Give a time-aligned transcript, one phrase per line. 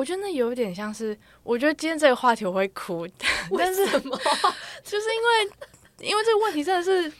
[0.00, 3.06] 我觉得那有点像是，我觉得今天这个话题我会哭，
[3.58, 4.18] 但是什么？
[4.82, 7.12] 就是因为因为这个问题真的是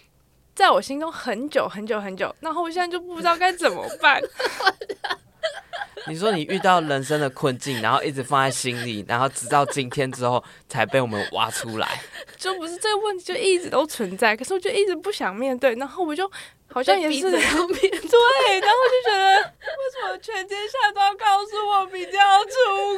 [0.54, 4.18] 在我心中很久很久很久，然后我现在就不知道该怎么办。
[6.08, 12.00] 你说你遇到人生的困境，然后一直放在心里，然后直到今天之后才被我们挖出来，
[12.38, 16.28] 就不是这个问题就一直都存在，可是我就一直不想面对，然后我就
[16.72, 17.22] 好像也是。
[17.30, 22.50] 对，然后就觉得为什么全天下都要告诉我比较要出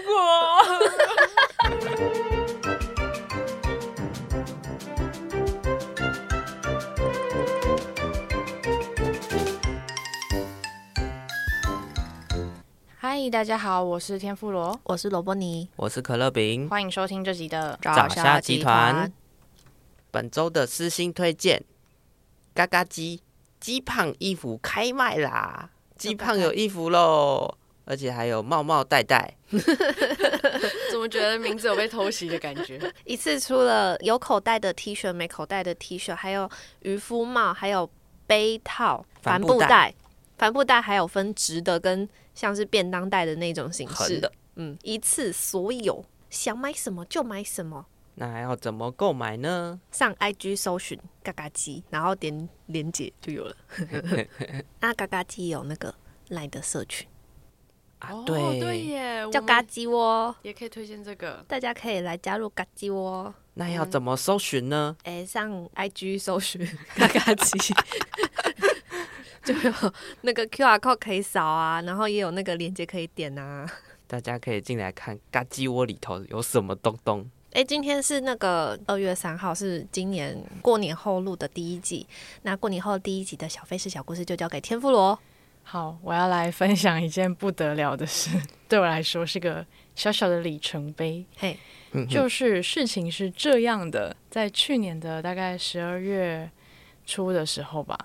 [0.07, 0.13] 国？
[12.99, 19.11] 嗨，大家好，我是天妇罗，我是萝卜泥，我是可乐饼，欢迎收听这集的早虾集团。
[20.11, 21.63] 本周的私心推荐，
[22.55, 23.23] 嘎嘎鸡
[23.63, 25.71] 鸡胖衣服开卖啦！
[25.97, 29.37] 鸡胖有衣服喽，而且还有帽帽戴戴。
[30.91, 32.81] 怎么觉得名字有被偷袭的感觉？
[33.07, 37.89] 一次出了有口袋的 T 恤、没口袋的 T 恤，还有渔夫帽，还有
[38.27, 39.95] 杯套、帆布袋。
[40.37, 47.87] 帆布袋还有分直的跟像是便当袋的那种形式的，嗯，一次所有，想买什么就买什么。
[48.15, 49.81] 那还要怎么购买呢？
[49.91, 53.57] 上 IG 搜寻嘎嘎鸡，然后点连接就有了。
[54.81, 55.95] 那 嘎嘎鸡有那个
[56.29, 57.09] LINE 的社群
[58.01, 63.33] 啊，对、哦、对耶，叫嘎鸡窝，也可以推荐这个，大家可以来加入嘎鸡窝。
[63.55, 64.97] 那要怎么搜寻呢？
[65.05, 66.67] 哎、嗯欸，上 IG 搜寻
[66.97, 67.75] 嘎嘎鸡。
[69.43, 69.73] 就有
[70.21, 73.69] 那个 QR code 可以扫啊，然后也有那个链接可以点啊。
[74.07, 77.29] 大家可以进来看嘎鸡窝里头有什么东东。
[77.53, 82.07] 哎、欸，今天是那个二月三号，是今年过年后录的第一集。
[82.43, 85.19] 那过年后第一集的小费是小故事就交给天妇罗。
[85.63, 88.31] 好，我要来分享一件不得了的事，
[88.69, 89.65] 对我来说是个
[89.95, 91.25] 小小的里程碑。
[91.37, 91.59] 嘿，
[92.09, 96.51] 就是事情是这样的，在去年的大概十二月。
[97.13, 97.99] 出的时候吧，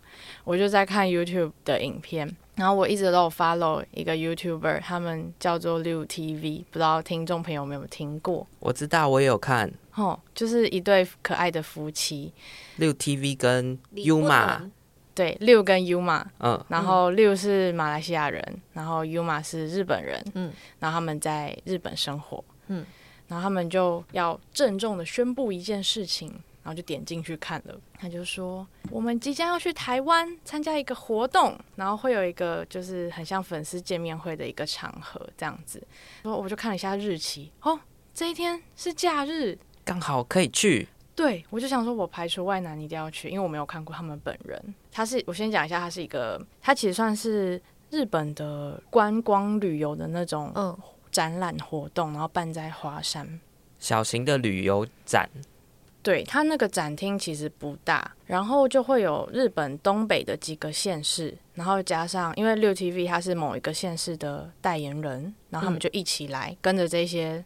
[0.43, 8.45] 我就在看 YouTube 的影片，然后我一直都有 follow 一个 YouTuber，他们叫做六 TV，不知道听众朋友有没有听过？
[8.59, 12.33] 我知道，我也有看，哦，就是一对可爱的夫妻，
[12.75, 14.69] 六 TV 跟 Yuma，
[15.15, 18.43] 对，六跟 Yuma，嗯，然后六是马来西亚人，
[18.73, 22.85] 然后 Yuma 是日本人，嗯，然后他们在日本生活，嗯，
[23.29, 26.33] 然后他们就要郑重的宣布一件事情。
[26.67, 35.81] 然后就点进去看了，他就说我们即将要去台湾参加一个活动，然后会有一个就是很像粉丝见面会的一个场合这样子。
[36.23, 37.79] 然后我就看了一下日期，哦，
[38.13, 40.89] 这一天是假日，刚好可以去。
[41.15, 44.61] 对，我就想说，我排除外男一定要去，因为我没有看过他们本人。
[44.91, 47.61] 他是，我先讲一下，他是一个，他其实算是
[47.91, 50.77] 日本的观光旅游的那种嗯
[51.09, 53.39] 展览活动，然后办在华山，
[53.79, 55.29] 小型的旅游展。
[56.07, 67.43] 对，他那个展厅其实不大，然后就会有日本东北的几个县市，然后加上因为六 TV 他是某一个县市的代言人，然后他们就一起来、嗯、跟着这些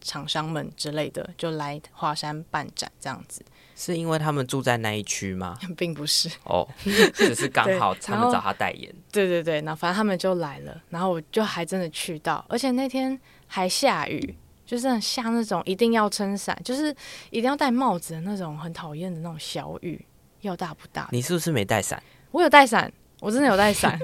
[0.00, 3.44] 厂商们之类的，就来华山办展这样子。
[3.76, 5.58] 是因为他们住在那一区吗？
[5.76, 6.66] 并不是哦，
[7.12, 8.90] 只是刚好他们找他代言。
[9.12, 14.34] 对对对，那反正他们就来了，然后我就还真的去到，而且那天还下雨。
[14.70, 16.94] 就是很像那种一定要撑伞，就是
[17.30, 20.00] 一定要戴帽子的那种，很讨厌的那种小雨，
[20.42, 21.08] 要大不大？
[21.10, 22.00] 你是不是没带伞？
[22.30, 22.88] 我有带伞，
[23.18, 23.98] 我真的有带伞。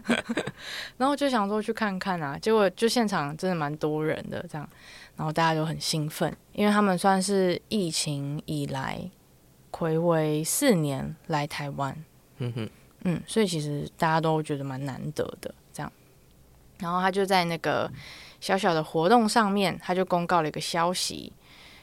[0.98, 4.68] 然后就想说去看看啊，结果就现场真的蛮多人的，这样，
[5.16, 9.10] 然后大家都很兴奋，因为他们算是疫情以来
[9.72, 11.96] 睽违四年来台湾，
[12.36, 12.70] 嗯哼，
[13.04, 15.90] 嗯，所以其实大家都觉得蛮难得的这样。
[16.78, 17.90] 然后他就在那个。
[18.40, 21.32] 小小的活动上面，他就公告了一个消息，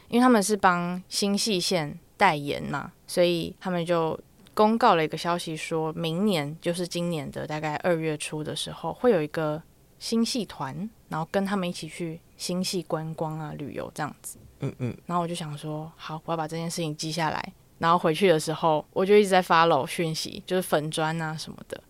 [0.08, 4.18] 因为他们是帮新潟县代言嘛，所以他们就
[4.54, 9.62] 公告了一个消息，说明年就是今年的大概二月初的时候，会有一个
[9.98, 14.38] 新戏团，然后跟他们一起去新戏观光啊、旅游这样子。
[14.60, 14.96] 嗯嗯。
[15.04, 21.82] 然后我就想说，好，我要把这件事情记下来，然后回去的时候，我就一直在 follow 讯息，就是粉砖啊什么的。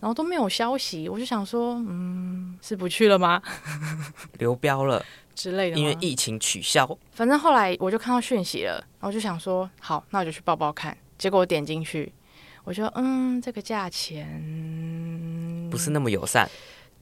[0.00, 3.42] 然后都没有消息，我就想说，嗯，是不去了吗？
[4.38, 5.04] 流标了
[5.34, 6.98] 之类的，因为疫情取消。
[7.12, 10.96] 反正后来我就看到讯息了，然后就想说，好，那我就去报报看。
[11.18, 12.10] 结果我点进去，
[12.64, 14.26] 我说，嗯，这个价钱
[15.70, 16.48] 不是那么友善。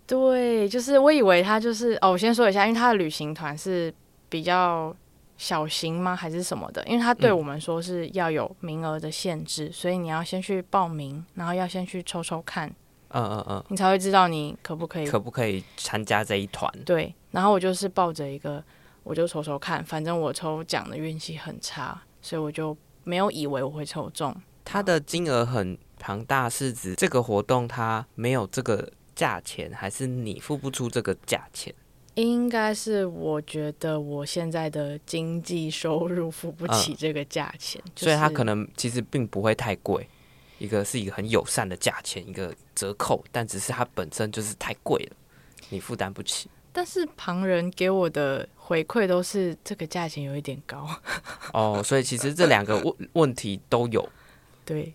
[0.04, 3.94] 对，就是我以为他就是哦，我先说一下，因为他的旅行团是
[4.28, 4.92] 比较
[5.36, 6.16] 小型吗？
[6.16, 6.82] 还是什么的？
[6.84, 12.74] 因为他对我们说是要有名额的限制，嗯，所以你要先去报名，然后要先去抽抽看。
[13.10, 16.72] 嗯嗯嗯，你才会知道你可不可以可不可以参加这一团？
[16.84, 18.62] 对，然后我就是抱着一个，
[19.02, 24.34] 我就抽抽看，反正我抽奖的运气很差，所以我就没有以为我会抽中。
[24.64, 31.74] 它的金额很庞大，是指这个活动它没有这个价钱，还是你付不出这个价钱？
[32.14, 40.06] 应该是我觉得我现在的经济收入付不起这个价钱，嗯，所以它可能其实并不会太贵。
[40.58, 45.16] 一个是一个很友善的价钱，一个折扣，但只是它本身就是太贵了，
[45.70, 46.48] 你负担不起。
[46.72, 50.88] 但是旁人给我的回馈都是这个价钱有一点高。
[51.52, 54.06] 哦，所以其实这两个问问题都有。
[54.64, 54.94] 对，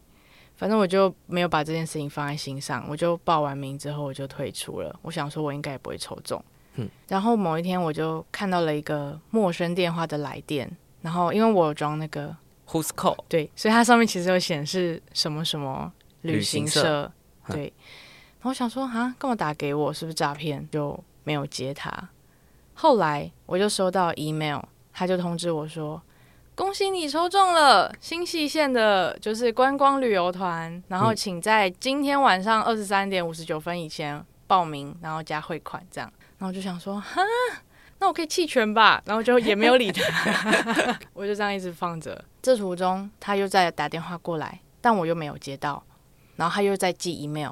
[0.55, 4.97] 反正我就没有把这件事情放在心上，我就报完名之后我就退出了。
[5.01, 6.41] 我想说，我应该也不会抽中。
[6.75, 10.71] 嗯，然后某一天我就看到了一个陌生电话的来电，
[11.01, 12.33] 然后因为我有装那个
[12.69, 17.11] Who's Call，对，所以它上面其实有显示什么什么旅行社，行社
[17.49, 17.73] 对。
[18.39, 19.93] 然后我想说啊，干嘛打给我？
[19.93, 20.67] 是不是诈骗？
[20.71, 22.09] 就没有接他。
[22.73, 24.59] 后来我就收到 email，
[24.91, 26.01] 他就通知我说，
[26.55, 36.11] 恭喜你抽中了新潟县的，就是观光旅游团，然后请在今天晚上二十三点五十九分以前报名，然后加汇款这样。
[36.37, 37.21] 然后我就想说，哈，
[37.99, 39.01] 那我可以弃权吧？
[39.05, 42.23] 然后就也没有理他， 我就这样一直放着。
[42.41, 45.81] 这途中他又在打电话过来，但我又没有接到。
[46.35, 47.51] 然后他又在寄 email，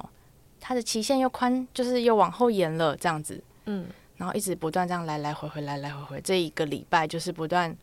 [0.60, 3.42] 他的期限又宽，就是又往后延了这样子。
[3.66, 3.86] 嗯，
[4.16, 6.20] 然后一直不断这样来来回回，来来回回。
[6.20, 7.74] 这一个礼拜就是不断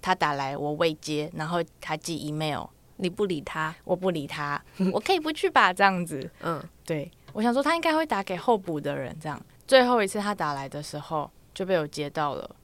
[0.00, 2.64] 他打来我未接，然后他寄 email，
[2.96, 4.60] 你不理他，我不理他，
[4.92, 5.72] 我可以不去吧？
[5.72, 6.28] 这样子。
[6.40, 9.40] 嗯，对，我想说他应该会打给候补的人这样。
[9.68, 12.54] 最后一次他打来的时候就被我接到了，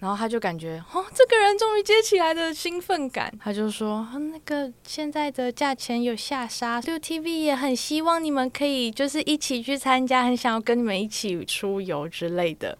[0.00, 12.76] 然后他就感觉哦，这个人终于接起来的兴奋感，他就说那个现在的价钱有下杀六 TV 也很希望你们可以就是一起去参加，很想要跟你们一起出游之类的。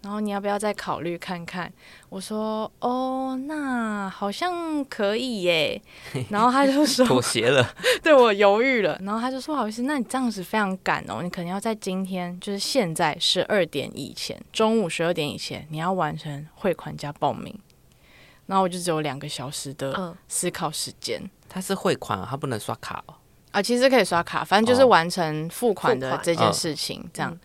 [0.00, 1.70] 然后你要不要再考虑看看？
[2.08, 5.82] 我说哦，那好像可以耶。
[6.30, 8.96] 然后他就说妥协了， 对，我犹豫了。
[9.02, 17.52] 然后他就说不好意思，那你这样子非常赶哦，你可能要在今天，就是现在十二点以前，中午十二点以前，你要完成汇款加报名。
[18.46, 21.20] 然后我就只有两个小时的思考时间。
[21.22, 23.14] 嗯、他是汇款，他不能刷卡哦。
[23.50, 27.36] 啊，其实可以刷卡，反正就是完成付款的这件事情，这样。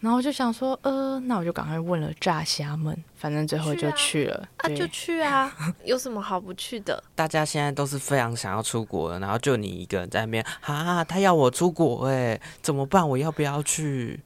[0.00, 4.36] 然后我就想说，呃，那我就赶快问了炸虾们，反正最后就去了。
[4.36, 5.52] 去啊，啊，就去啊，
[5.84, 7.02] 有什么好不去的？
[7.14, 13.08] 大家现在都是非常想要出国的，然后就你一个人在那边，啊，他要我出国，哎，怎么办？
[13.08, 14.20] 我要不要去？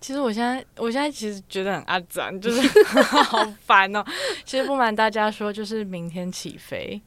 [0.00, 4.02] 其实我现在，我现在其实觉得很阿杂， 就是好烦哦。
[4.46, 7.00] 其实不瞒大家说，就是明天起飞。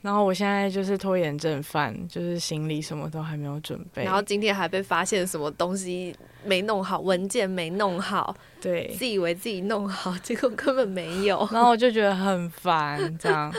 [0.00, 4.02] 然后我现在就是拖延症犯，就是行李什么都还没有准备。
[4.02, 11.38] 然后今天还被发现什么东西没弄好，文件没弄好，对，自以为自己弄好，结果根本没有。
[11.52, 13.52] 然后我就觉得很烦，这样，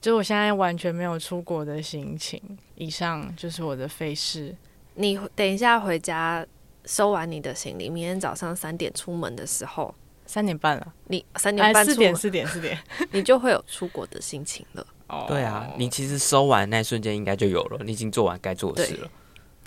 [0.00, 2.40] 就我现在完全没有出国的心情。
[2.74, 4.54] 以上就是我的费事。
[4.94, 6.46] 你等一下回家
[6.84, 9.94] 收完你的行李，明天早上三点出门的时候，
[10.26, 12.78] 三点半了，你三点半四点四点四点，
[13.12, 14.86] 你就会有出国的心情了。
[15.08, 19.10] 哦对啊，你其实收完那瞬间应该就有了，你已经做完该做的事了，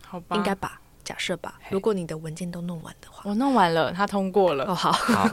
[0.03, 0.35] 好吧？
[0.35, 0.81] 应该吧？
[1.05, 1.57] 假设吧？
[1.69, 4.65] 如果你的文件都弄完的话，我弄完了，他通过了。
[4.65, 5.29] 哦，好，好，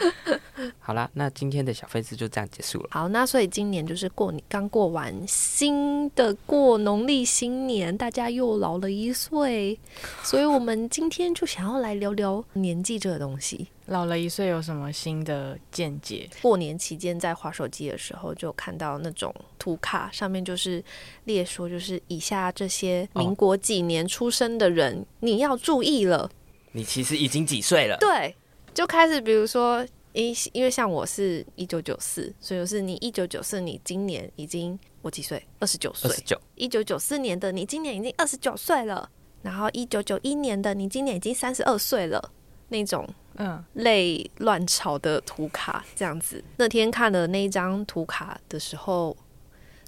[0.80, 2.88] 好啦，那今天的小费事就这样结束了。
[2.90, 9.78] 好，那所以今年就是过年刚过完新的过农历新年，大家又老了一岁，
[10.22, 13.68] 所以我们今天就想要来聊聊年纪这个东西。
[13.88, 16.28] 老了一岁有什么新的见解？
[16.42, 20.84] 过年期间在划手机的时候，就看到那种图卡，上面就是
[21.24, 26.30] 列说，就是以下这些民国几年出生的人，哦、你要注意了。
[26.72, 27.96] 你其实已经几岁了？
[27.98, 28.36] 对，
[28.74, 35.42] 就开始比如说，因因为像我是一九九四，所以我是你一九九四，你今年已经我几岁？
[35.60, 36.10] 二十九岁。
[36.10, 36.38] 二十九。
[36.56, 39.08] 一九九四年的你今年已经二十九岁了，
[39.40, 42.30] 然后一九九一年的你今年已经三十二岁了，
[42.68, 43.08] 那种。
[43.40, 46.42] 嗯，类乱潮的图卡这样子。
[46.56, 49.16] 那天看了那一张图卡的时候，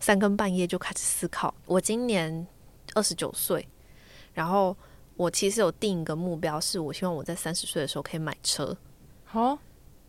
[0.00, 1.52] 三更半夜就开始思考。
[1.66, 2.46] 我今年
[2.94, 3.66] 二十九岁，
[4.32, 4.76] 然后
[5.16, 8.76] 我其实有定一个目标，是我希望我在三十岁的时候可以买车。
[9.32, 9.58] 哦，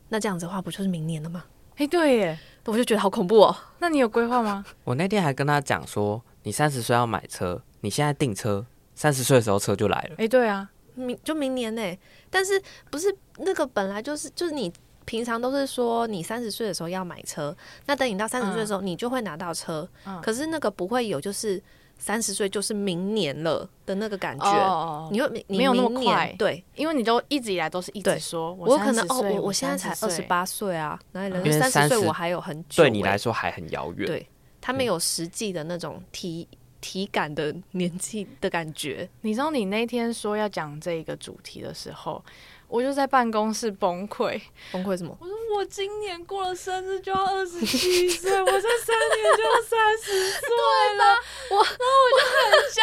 [0.09, 1.43] 那这样子的话，不就是明年了吗？
[1.77, 3.55] 哎，对耶，我就觉得好恐怖哦。
[3.79, 4.63] 那你有规划吗？
[4.83, 8.63] 我那天还跟他讲说，你三十岁要买车，你现在订车，
[8.93, 10.15] 三十岁的时候车就来了。
[10.19, 10.69] 哎，对啊。
[10.95, 11.97] 明就明年呢，
[12.29, 14.71] 但是不是那个本来就是就是你
[15.05, 17.55] 平常都是说你三十岁的时候要买车，
[17.85, 21.61] 那等你到三十岁的时候你就会拿到车，嗯、可是那个不会有就是
[21.97, 24.45] 三十岁就是明年了的那个感觉。
[24.45, 34.07] 哦，你会你没有那么快，对，因为你都一直以来都是一直说，我可能哦，我我现在才二十八岁啊，哪里人三十岁我还有很久，对你来说还很遥远。
[34.07, 34.27] 对，
[34.61, 36.47] 他没有实际的那种体
[36.81, 39.07] 体感的年纪的感觉。
[39.21, 42.21] 你知道你那天说要讲这个主题的时候，
[42.67, 45.15] 我就在办公室崩溃，崩溃什么？
[45.19, 50.49] 我说我今年过了生日就要二十七岁， 我这三年就要三十岁
[50.97, 51.15] 了，
[51.51, 52.81] 我然后我就很焦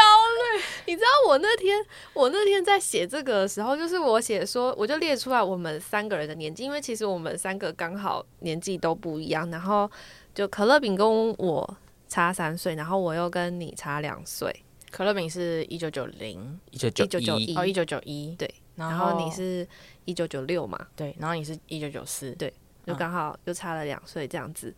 [0.55, 0.63] 虑。
[0.87, 9.91] 你知道我那天我那天在写这个的时候，就是我写说，我就列出来我们三个人的年纪，因为其实我们三个刚好年纪都不一样，然后
[10.35, 11.77] 就可乐饼跟我
[12.09, 14.55] 差三岁，然后我又跟你差两岁。
[14.91, 18.53] 可乐饼是一九九零，一九九一哦，一九九一对。
[18.75, 19.67] 然后你是
[20.05, 20.79] 一九九六嘛？
[20.97, 22.53] 对，然后你是一九九四，对，
[22.87, 24.75] 就刚好又差了两岁这样子。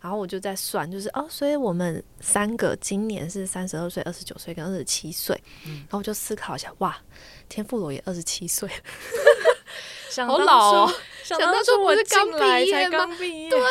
[0.00, 5.36] 然后我就在算，就是哦，所以我们三个今年是三十二岁、二十九岁跟二十七岁。
[5.64, 6.96] 然后我就思考一下，哇，
[7.48, 8.68] 天妇罗也二十七岁，
[10.24, 10.94] 好老哦！
[11.24, 13.06] 想当初我是刚毕业吗？
[13.18, 13.66] 毕业对啊，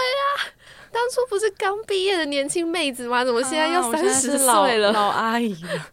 [0.91, 3.23] 当初不是刚毕业的年轻妹子吗？
[3.23, 4.91] 怎么现在要三十岁了？
[4.91, 5.87] 老阿姨了。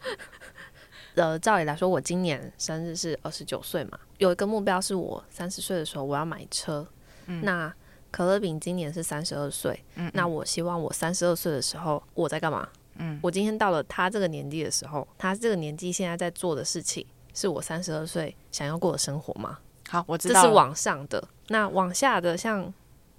[1.17, 6.87] 呃，照理来说，我今年生日是二十九岁嘛，有一个目标是我三十岁的时候我要买车。
[7.27, 7.73] 嗯、那
[8.11, 12.69] 可乐饼今年是三十二岁，嗯嗯，那我希望我三十二岁的时候我在干嘛？
[12.97, 19.59] 嗯，我今天到了他这个年纪的时候，他这个年纪现在在做的事情，是我三十二岁想要过的生活吗？
[19.89, 21.23] 好，我知道这是往上的。
[21.49, 22.73] 那往下的，像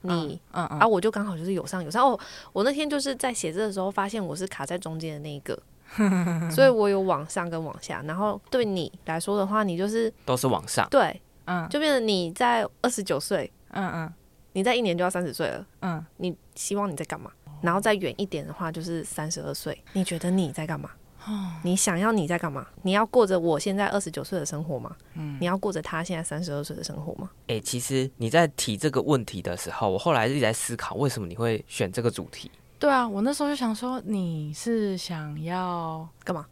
[0.06, 2.06] 你，嗯，嗯，嗯啊，我就刚好就是有上有上。
[2.10, 2.20] 哦，
[2.54, 5.58] 我那天就是在写字的时候，发现我是卡在中间的那一个。
[6.52, 14.14] 所以我有往上跟往下，然后对你来说的话，你就是都是往上，对，嗯，就变成你在二十九岁，嗯嗯，
[14.54, 17.32] 你在一年就要三十岁了，嗯，你希望你在干嘛？
[17.62, 20.90] 然后再远一点的话，就是三十二岁，你觉得你在干嘛？
[21.64, 22.68] 你想要你在干嘛？
[22.84, 24.96] 你要过着我现在二十九岁的生活吗？
[25.16, 27.30] 嗯，你要过着他现在三十二岁的生活吗？
[27.48, 32.52] 哎、欸，其实你在提这个问题的时候，我后来一直在思考，为什么你会选这个主题？
[32.78, 36.46] 对啊，我那时候就想说，你是想要干嘛？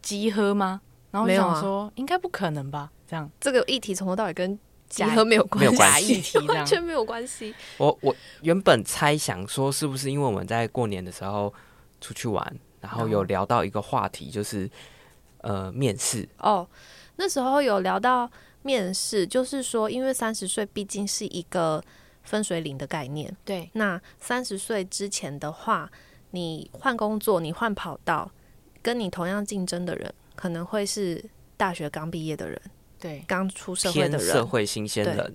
[0.00, 0.80] 集合吗？
[1.10, 2.90] 然后我想说，啊、应该不可能吧？
[3.06, 7.54] 这样，这个议题从头到尾跟集合没有关系，没有关系，完全没有关系。
[7.78, 11.52] 我我原本猜想说，是不是因为我们在过年的时候
[12.00, 14.70] 出去玩，然后有聊到一个话题，就是
[15.38, 16.68] 呃面试哦。
[17.16, 21.82] 那时候有聊到面试，就是说，因为三十岁毕竟是一个。
[22.24, 23.68] 分水岭的概念，对。
[23.72, 25.90] 那三十岁之前的话，
[26.30, 28.30] 你换工作，你换跑道，
[28.80, 31.20] 跟你同样竞争的人，可能会是
[31.56, 32.62] 大学刚毕业的人，
[33.00, 35.34] 对，刚出社会的人，社会新鲜人。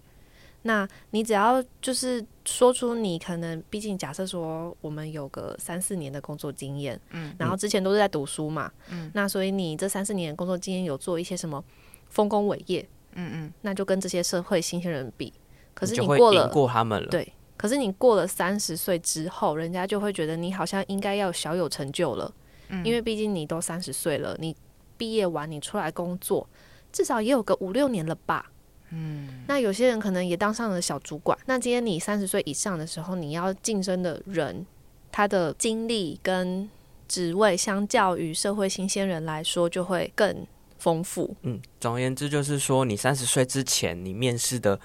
[0.67, 11.63] 那你只要就是说出你可能，毕竟假设说我们有个三四年的工作经验，嗯，然后之前都是在读书嘛，嗯，那所以你这三四年的工作经验有做一些什么
[12.09, 15.33] 丰功伟业，嗯嗯，那就跟这些社会新鲜人比。
[15.73, 17.33] 可是你过了，过他们了，对。
[17.55, 22.31] 可是你过了三十岁之后，人家就会觉得你好像应该要小有成就了，
[22.67, 24.55] 嗯，因为毕竟你都三十岁了，你
[24.97, 26.47] 毕业完你出来工作，
[26.91, 28.51] 至少也有个五六年了吧，
[28.91, 29.43] 嗯。
[29.47, 31.37] 那有些人可能也当上了小主管。
[31.45, 34.65] 那今天你三十岁以上的时候，你要晋升的人，
[35.11, 36.69] 他的经历跟
[37.07, 40.45] 职位，相较于社会新鲜人来说，就会更
[40.77, 41.35] 丰富。
[41.41, 44.79] 嗯，总而言之，就是说你三十岁之前，你面试的。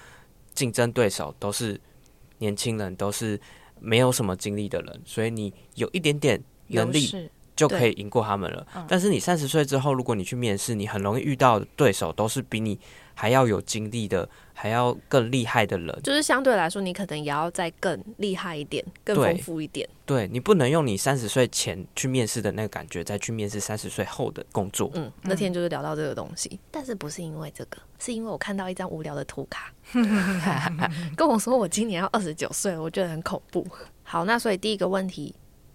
[0.54, 1.80] 竞争对手都是
[2.36, 3.40] 年轻人，都是
[3.80, 7.10] 没有什么经历的人，所以你有一点点能力
[7.68, 8.66] 就可以赢过他们了。
[8.88, 12.78] 但是你三十岁之后，如果你去面试，你很容易遇到的对手都是比你
[13.14, 16.00] 还要有经历的，还要更厉害的人。
[16.02, 19.88] 就是相对来说，你可能也要再更厉害一点，更丰富一点。
[20.04, 24.90] 对，你不能用你三十岁前去面试的那个感觉，再去面试三十岁后的工作。
[24.94, 29.72] 嗯，那天就是聊到这个东西，但是不是因为这个，是因为我看到一张无聊的图卡，
[31.16, 33.66] 跟我说我今年要二十九岁，我觉得很恐怖。
[34.02, 35.34] 好，那所以第一个问题，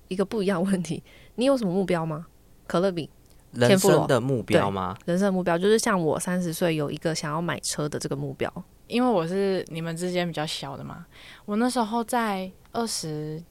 [0.10, 1.01] 一个不一样问题，
[1.38, 2.27] 你有什么目标吗？
[2.67, 3.10] 可乐饼，
[3.53, 4.96] 人生的目标吗？
[5.06, 8.51] 人生的目标就是像我三十岁有一个想要买车的这个目标，
[8.88, 11.06] 因为我是你们之间比较小的嘛。
[11.46, 13.41] 我那时候在二十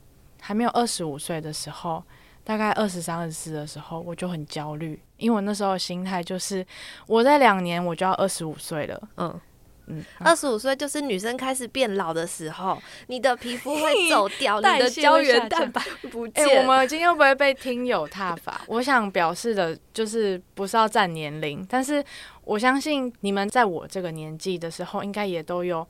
[0.40, 2.04] 还没有二十五岁的时候。
[2.46, 6.64] 大概二十三、二十四的时候，我就很焦虑，因为我那时候的心态就是，
[7.08, 9.08] 我在两年我就要二十五岁了。
[9.16, 9.40] 嗯
[9.86, 16.44] 嗯，二十五岁就是女生开始变老的时候，你的皮肤会走掉，你的胶原蛋白 不见。
[16.46, 18.62] 欸，我们 今天会不会被听友踏伐？
[18.66, 22.04] 我想表示的就是不是要占年龄，但是
[22.44, 25.86] 我相信你们在我这个年纪的时候，应该也都有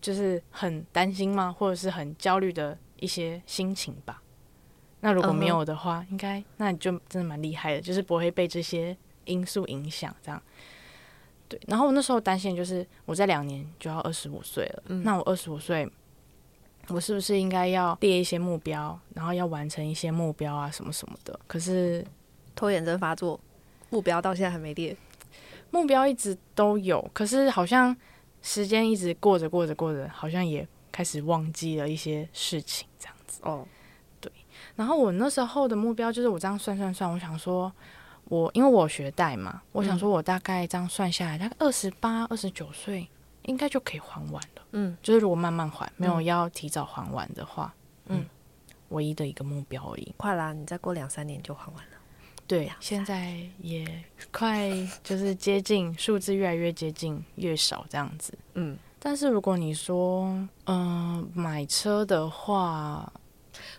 [0.00, 1.54] 就是很担心吗？
[1.56, 4.22] 或者是很焦虑的一些心情吧。
[5.00, 8.96] 那如果没有的话，应该那你就真的蛮厉害的，就是不会被这些
[9.26, 10.14] 因素影响。
[10.22, 10.42] 这样，
[11.54, 11.60] 对。
[11.68, 15.88] 然后我那时候担心就是我在两年就要二十五岁了，嗯、那我二十五岁，
[16.88, 21.38] 我是不是应该要列一些目标，然后要完成一些目标啊什么什么的？
[21.46, 22.04] 可是
[22.56, 23.38] 拖延症发作，
[23.90, 24.96] 目标到现在还没列。
[25.70, 27.96] 目标一直都有，可是好像
[28.42, 33.40] 时间一直过着过着过着，好像也开始忘记了一些事情，这样子。
[33.42, 33.66] 哦，
[34.20, 34.30] 对。
[34.76, 37.72] 然后我那时候的目标就是我这样算算算，我想说，
[38.28, 43.06] 我因为我学贷嘛，我想说我大概这样算下来，大概二十八、二十九岁
[43.42, 44.62] 应该就可以还完了。
[44.72, 47.74] 嗯，就是如果慢慢还，没有要提早还完的话，
[48.06, 48.26] 嗯，嗯，
[48.88, 50.12] 唯一的一个目标而已。
[50.16, 51.90] 快啦，你再过两三年就还完了。
[52.46, 53.86] 对，现在也
[54.30, 54.68] 快，
[55.02, 58.36] 就是接近数字越来越接近，越少这样子。
[58.52, 60.24] 嗯，但是如果你说，
[60.64, 63.10] 嗯、呃，买车的话，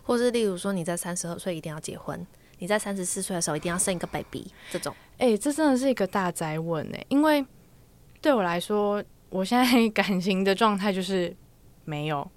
[0.02, 2.26] 或是例如说你在三十二岁一定要结婚，
[2.58, 7.44] 你在三十四岁的时候一定要生一个 baby，这种，哎、欸，这真的是一个大哉问哎，因为
[8.20, 11.34] 对我来说，我现在感情的状态就是
[11.84, 12.28] 没有，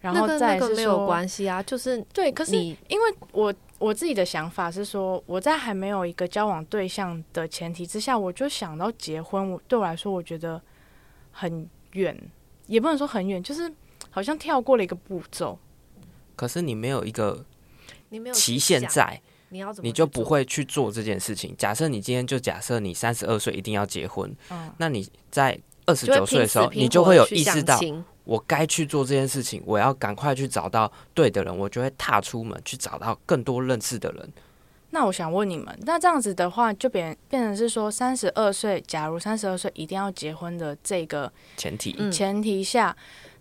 [0.00, 3.54] 然后再是说没有关系啊，就是对，可是因为我。
[3.80, 9.50] 我自己的想法是说，我在还没有一个交往对象的前提之下，我就想到结婚。
[9.50, 10.62] 我对我来说，我觉得
[11.32, 12.16] 很远，
[12.66, 13.70] 也不能说很远，就是
[14.10, 15.58] 好像跳过了一个步骤。
[16.34, 17.44] 可是你没有一个
[18.08, 19.20] 你没有期限在，
[19.54, 21.54] 你要怎么，你就不会去做这件事情。
[21.56, 25.56] 假设你今天就假设你三十二岁一定要结婚，嗯，那你在
[25.86, 27.78] 二十九岁的时候，你就会有意识到。
[28.24, 34.32] 我该去做这件事情，我要赶快去找到对的人，我就会踏出门去找到更多认识的人。
[34.90, 42.96] 那我想问你们，那这样子的话，就变变成是说，三十二岁，假如三十二岁一定要结婚的这个前提前提下，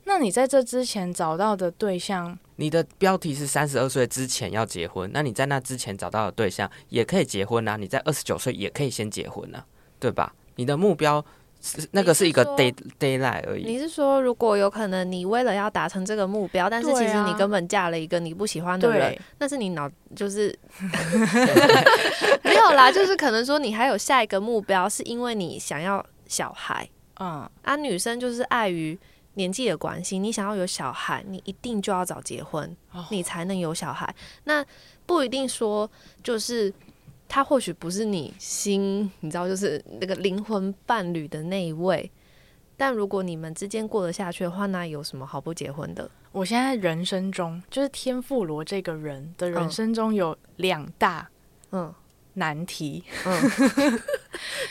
[0.06, 9.66] 那你在这之前找到的对象，你的标题是三十二岁之前要结婚，那你在那之前找到的对象也可以结婚啊，你在二十九岁也可以先结婚啊，
[10.00, 10.34] 对吧？
[10.56, 11.24] 你的目标
[11.62, 11.88] 是。
[11.92, 13.64] 那个是一个 day daylight 而已。
[13.66, 20.54] 你是说，如果有可能，你为了要达成这个目标，但是其实你根本嫁了一个你不喜欢的人，那是你脑就是
[22.44, 22.92] 没有啦。
[22.92, 26.88] 就是可能说，你还有下一个目标，是因为你想要小孩。
[27.20, 29.00] 嗯，啊，女生就是碍于
[29.34, 32.76] 年纪的关系，你想要有小孩，你一定就要早结婚，
[33.10, 34.14] 你才能有小孩。
[34.44, 34.66] 那
[35.06, 35.90] 不一定说
[36.24, 36.74] 就是。
[37.26, 42.12] 他或许不是你心，你知道，就是那个灵魂伴侣的那一位。
[42.78, 46.08] 但如果你们之间过得下去的话，那有什么好不结婚的？
[46.32, 51.28] 我现在人生中，就是天妇罗这个人的人生中有两大
[51.72, 51.92] 嗯
[52.34, 54.00] 难题，嗯，嗯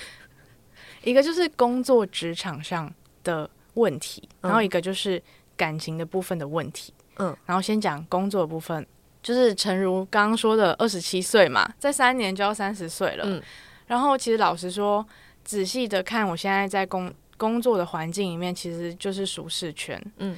[1.03, 2.94] 一个就是工作职场上
[3.25, 5.22] 的问题，然后一个就是
[5.56, 8.87] 感情的部分的问题，嗯，然后先讲工作的部分。
[9.22, 13.22] 就是诚如刚刚说的，二十七岁嘛，在三年就要三十岁了。
[13.24, 13.40] 嗯，
[13.87, 15.06] 然后其实老实说，
[15.44, 19.96] 仔细的看，我现在在工工作的环境里面，其实就是舒适圈。
[20.16, 20.37] 嗯，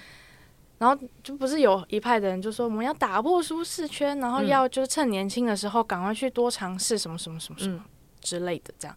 [0.76, 7.82] 然后就不是有一派的人就说我们要打破舒适圈，然后要就是趁年轻的时候赶快去多尝试什么什么什么什么
[8.20, 8.94] 之类的这样。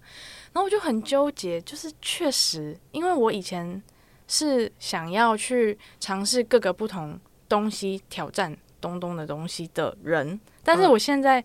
[0.52, 3.82] 然后我就很纠结，就是确实，因为我以前
[4.28, 8.58] 是想要去尝试各个不同东西挑战。
[8.80, 11.44] 东东的东西的人，但是我现在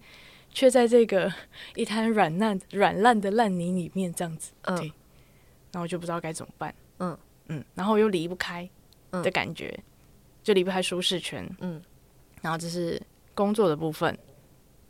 [0.51, 1.33] 却在这个
[1.75, 4.85] 一滩软烂软烂的烂泥里面这样子，嗯，对，
[5.73, 7.19] 然后我就不知道该怎么办，嗯。
[7.49, 8.69] 嗯，然后又离不开
[9.11, 9.85] 的感觉，嗯、
[10.43, 11.83] 就离不开舒适圈，嗯，
[12.43, 13.01] 然后这是
[13.35, 14.17] 工作的部分，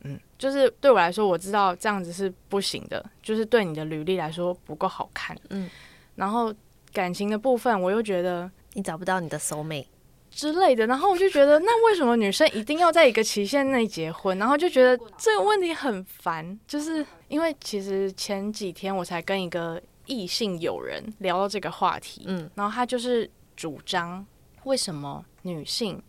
[0.01, 5.69] 嗯，就是对我来说，我知道这样子是不行的，就是对你的履历来说不够好看，嗯，
[6.15, 6.53] 然后
[6.93, 9.87] 感情的部分，我又觉得你找不到你的 soul mate。
[10.29, 14.35] 之类的，然后我就觉得，那为什么女生一定要在一个期限内结婚？
[14.39, 24.25] 然后就觉得这个问题很烦，就是因为其实前几天我才跟一个异性友人聊到这个话题，嗯，然后他就是主张，
[24.63, 26.01] 为什么女性，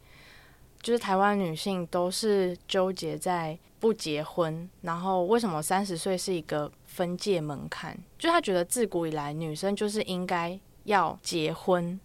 [0.80, 7.94] 就是台湾女性都是纠结在不结婚，然后为什么三十岁是一个分界门槛？
[8.18, 11.98] 就他觉得自古以来女生就是应该要结婚，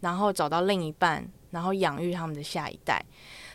[0.00, 1.26] 然后找到另一半。
[1.50, 3.00] 然后养育他们的下一代，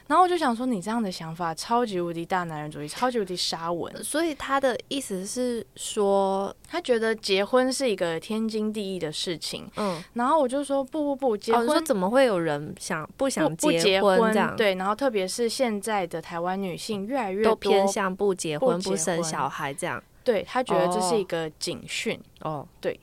[0.07, 3.93] 然后我就想说，你这样的想法超级无敌大男人主义，超级无敌沙文。
[4.01, 9.69] 所以他的意思是说，他觉得结婚是一个天经地义的事情。
[9.75, 14.55] 嗯，然后我就说不不不，结婚、哦、说怎么会有人想不想结婚，不结婚这样？
[14.55, 20.01] 对，然后特别是现在的台湾女性越来越偏向不结婚、不生小孩这样。
[20.23, 22.17] 对，他觉得这是一个警讯。
[22.39, 22.97] 哦，对。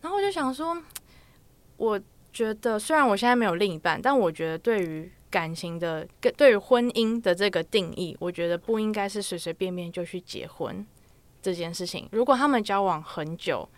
[0.00, 0.76] 然后我就想说，
[1.76, 2.00] 我。
[2.30, 10.86] 觉得虽然我现在没有另一半，但我觉得对于感情的，跟对于婚姻的这个定义，我觉得不应该是随随便便就去结婚
[11.42, 12.06] 这件事情。
[12.12, 13.68] 如果他们交往很久，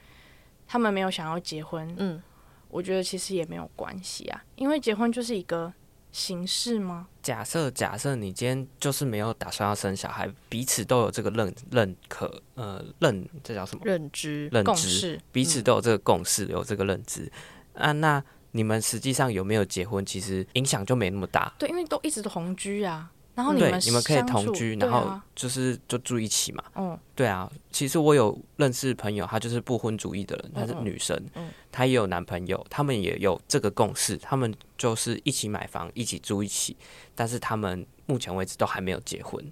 [0.67, 2.21] 他们没有想要结婚，嗯，
[2.69, 5.73] 我觉得其实也没有关系啊，因为结婚就是一个。
[6.13, 7.09] 形式吗？
[7.23, 13.83] 假设假设你今天就是没有打算要生小孩，彼此都有这个认认可，呃，认这叫什么？
[13.85, 17.31] 认知、认知，共识，彼此都有这个共识，嗯、有这个认知
[17.75, 17.93] 啊。
[17.93, 20.05] 那你们实际上有没有结婚？
[20.05, 21.53] 其实影响就没那么大。
[21.59, 23.11] 对，因为都一直都同居啊。
[23.35, 26.63] 然后你们、嗯、对，你们可以同居，然后就是就住一起嘛。
[26.75, 27.51] 嗯，对啊。
[27.71, 36.77] 其实我有认识朋友，她就是不婚主义的人，她是女生，嗯，她也有男朋友，他们也有这个共识，他们就是一起买房，一起住一起，
[37.15, 39.43] 但是他们目前为止都还没有结婚。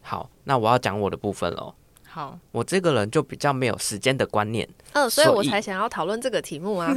[0.00, 1.74] 好，那我要讲我的部分喽。
[2.08, 6.92] 好，我这个人就比较没有时间的观念，嗯，所以我才想要讨论这个题目啊。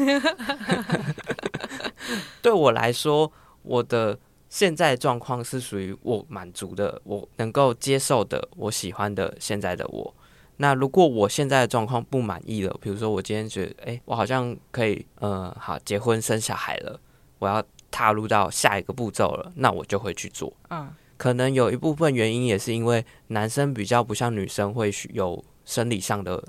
[2.42, 4.18] 对我来说，我的。
[4.50, 10.14] 现在状况是属于我满足的，我能够接受的，我喜欢的现在的我。
[10.58, 17.00] 那如果我现在的状况不满意了，比如说我今天觉得，哎、欸，我好像可以，嗯、呃，好，结婚生小孩了，
[17.38, 20.52] 我要踏入到下一个步骤了，那我就会去做。
[20.70, 26.44] 嗯，可能有一部分原因也是因为男生比较不像女生会有生理上的，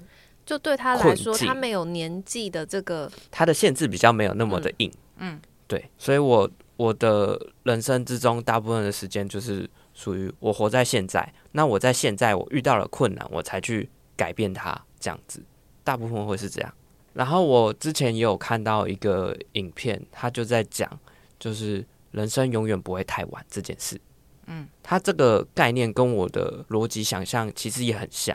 [0.47, 4.91] 就对他来说，他没有年纪的这个，他的限制比较没有那么的硬。
[5.19, 6.51] 嗯，嗯对，所以我。
[6.81, 11.31] 我的人生之中，大部分的时间就是属于我活在现在。
[11.53, 15.43] 那我在现在，我遇到了困难，我才去改变它，这样子，
[15.85, 16.73] 大部分会是这样。
[17.13, 20.91] 然后我之前也有看到一个影片，他就在讲，
[21.39, 24.01] 就是人生永远不会太晚这件事。
[24.47, 28.35] 嗯，他这个概念跟我的逻辑想象其实也很像，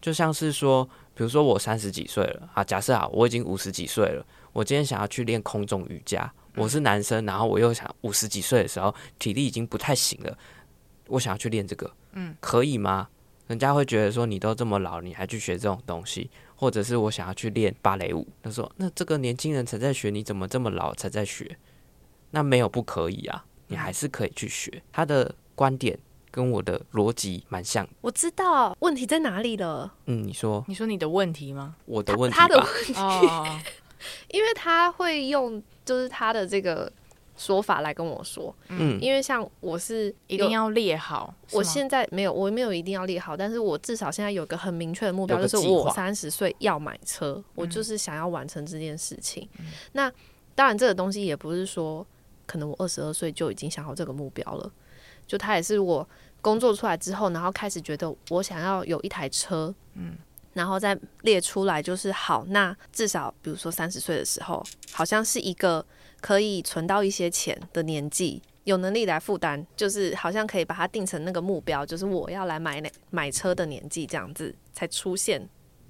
[0.00, 6.32] 就像是说，比如说我三十几岁了啊，假设啊，我已经五十几岁了，我今天想要去练空中瑜伽。
[6.56, 10.38] 我是男生，然后我又想五十几岁的时候体力已经不太行了，
[11.08, 13.08] 我想要去练这个，嗯，可以吗？
[13.46, 21.58] 人家会觉得说你都这么老，你还去学这种东西，或者是我想要去练芭蕾舞，他说那这个年轻人才在学，你怎么这么老才在学？
[22.30, 24.82] 那没有不可以啊，你还是可以去学。
[24.92, 25.98] 他的观点
[26.30, 29.92] 跟我的逻辑蛮像，我知道问题在哪里了。
[30.06, 31.76] 嗯，你说，你说你的问题吗？
[31.84, 33.60] 我的问题，他，他的问题，哦、
[34.32, 35.62] 因为他会用。
[35.84, 36.90] 就是他的这个
[37.36, 49.48] 说法来跟我说，嗯，因为像我是一定要列好，我现在没有，我没有一定要列好，但是我至少现在有个很明确的目标，就是我三十岁要买车，我就是想要完成这件事情。
[49.58, 50.10] 嗯，那
[50.54, 52.06] 当然，这个东西也不是说
[52.46, 54.70] 可能我二十二岁就已经想好这个目标了，
[55.26, 56.08] 就他也是我
[56.40, 60.16] 工作出来之后，然后开始觉得我想要有一台车，嗯。
[60.54, 62.44] 然后再列出来，就是好。
[62.48, 65.84] 那至少，比如说三十岁的时候，好像是一个
[66.20, 75.46] 可以存到一些钱的年纪，有能力来负担，就是好像可以把它定成那个目标，就是我要来买买车的年纪，这样子才出现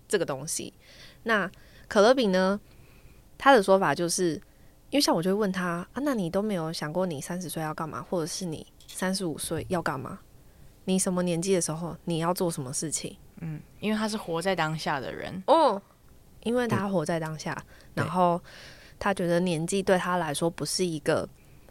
[0.08, 0.72] 这个东西。
[1.22, 1.50] 那
[1.86, 2.60] 可乐饼呢？
[3.36, 4.34] 他的说法就是，
[4.90, 10.20] 因为像我就会问他啊，那你都没有想过你三十岁要干嘛，或者是你三十五岁要干嘛？
[10.84, 13.16] 你什么年纪的时候你要做什么事情？
[13.44, 15.42] 嗯，因为他是活在当下的人。
[15.46, 15.80] 哦，
[16.42, 17.52] 因为他活在当下，
[17.94, 18.42] 嗯、然后
[18.98, 21.28] 他觉得年纪对他来说不是一个，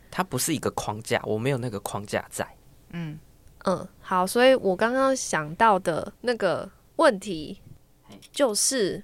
[0.09, 2.47] 他不是一个框架，我没有那个框架在。
[2.91, 3.19] 嗯。
[3.65, 7.61] 嗯，好，所以我刚刚想到的那个问题
[8.29, 9.01] 就是，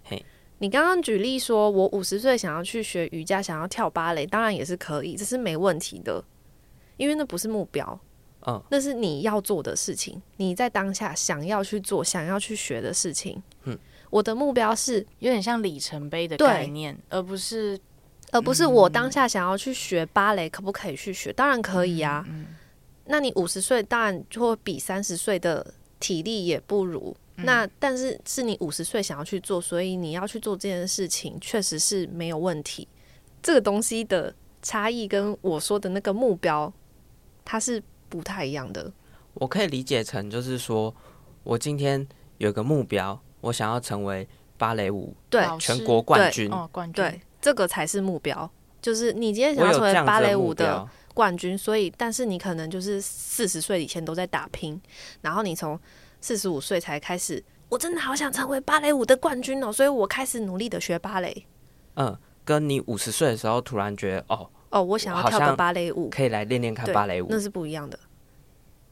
[0.57, 6.21] 你刚刚举例说我五十岁想要去学瑜伽，想要跳芭蕾，当然也是可以，这是没问题的，
[6.97, 7.97] 因为那不是目标。
[8.49, 13.41] 嗯，那是你要做的事情，你在当下想要去做、想要去学的事情。
[13.63, 13.77] 嗯，
[14.09, 17.79] 我的目标是有点像里程碑的概念，而不是，
[18.31, 21.31] 而不是我当下想要去学芭蕾，可不可以去学？
[21.33, 22.25] 当然可以啊。
[22.27, 22.47] 嗯，
[23.05, 27.15] 那你五十岁，当然就会比三十岁的体力也不如。
[27.35, 32.87] 那但是是你五十岁想要去做，所以你要去做这件事情，确实是没有问题。
[33.41, 36.73] 这个东西的差异跟我说的那个目标，
[37.45, 37.83] 它是。
[38.09, 38.91] 不太一样的，
[39.35, 40.93] 我可以理解成就是说，
[41.43, 42.05] 我今天
[42.39, 48.49] 有个目标，我想要成为芭蕾舞对全国冠军哦，冠军对，这个才是目标。
[48.81, 54.81] 就是你今天想要成为芭蕾舞的冠军，所以但是你可能就是四十岁以前都在打拼，
[55.21, 55.79] 然后你从
[56.19, 61.45] 四十五岁才开始，我真的好想成为芭蕾舞的冠军哦，所以我开始努力的学芭蕾。
[61.95, 64.49] 嗯，跟你五十岁的时候突然觉得哦。
[64.69, 67.99] 哦，我想要跳个芭蕾舞，可以来练练看芭蕾舞，那是不一样的。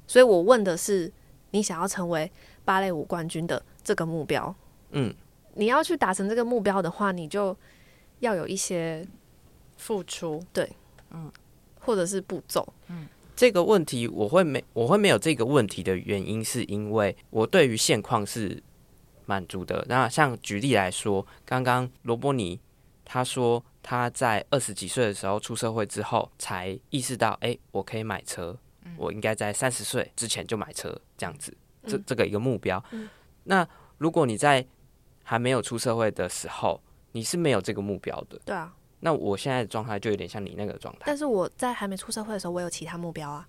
[0.07, 1.11] 所以我问的是，
[1.51, 2.31] 你想要成为
[2.65, 4.53] 芭蕾舞冠军的这个目标，
[4.91, 5.13] 嗯，
[5.53, 7.55] 你要去达成这个目标的话，你就
[8.19, 9.05] 要有一些
[9.75, 10.67] 付出，对，
[11.11, 11.31] 嗯，
[11.79, 18.63] 或者是步骤，嗯，这个问题我会没我会没有这个问题的原因，是因为我对于现况是
[19.25, 19.85] 满足的。
[19.87, 22.59] 那像举例来说，刚刚罗伯尼
[23.05, 28.53] 他说他在二十几岁的时候出社会之后，才意识到，哎，我可以买车，
[28.97, 32.83] 我应该在三十岁之前就买车，这样子，这这个一个目标。
[33.45, 33.65] 那
[33.97, 34.67] 如果你在
[35.23, 36.81] 还没有出社会的时候，
[37.13, 38.37] 你是没有这个目标的。
[38.43, 38.75] 对啊。
[38.99, 43.47] 那我现在的状态就有点像你那个状态，但是我在还没出社会的时候，我有其他目标啊。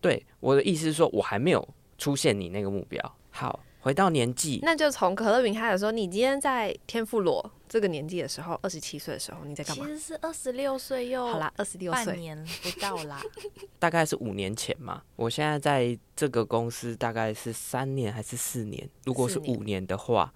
[0.00, 3.16] 对，我的意思是说，我还没有出现你那个目标。
[3.30, 9.86] 好，回到年纪，那就从可乐饼开始说，你今天在天妇罗这个年纪的时候，二十七岁的时候，你在干嘛？
[9.86, 13.22] 其实是二十六岁又好啦，二十六岁，半年不到啦，
[13.78, 15.00] 大概是五年前嘛。
[15.14, 18.90] 我现在在这个公司大概是三年还是四年？
[19.04, 20.34] 如果是五年的话，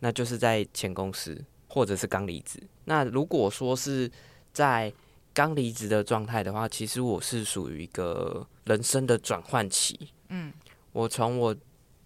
[0.00, 1.44] 那就是在前公司。
[1.70, 2.58] 或者是刚离职。
[2.86, 4.10] 那如果说是
[4.54, 4.90] 在
[5.34, 10.08] 刚离职的状态的话，其实我是属于一个人生的转换期。
[10.30, 10.50] 嗯，
[10.92, 11.54] 我从我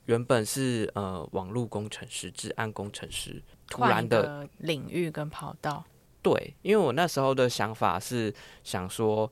[0.07, 5.85] 原本是呃网络工程师、治安工程师，突然的领域跟跑道。
[6.23, 9.31] 对，因为我那时候的想法是想说，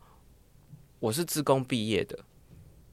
[0.98, 2.18] 我是自工毕业的，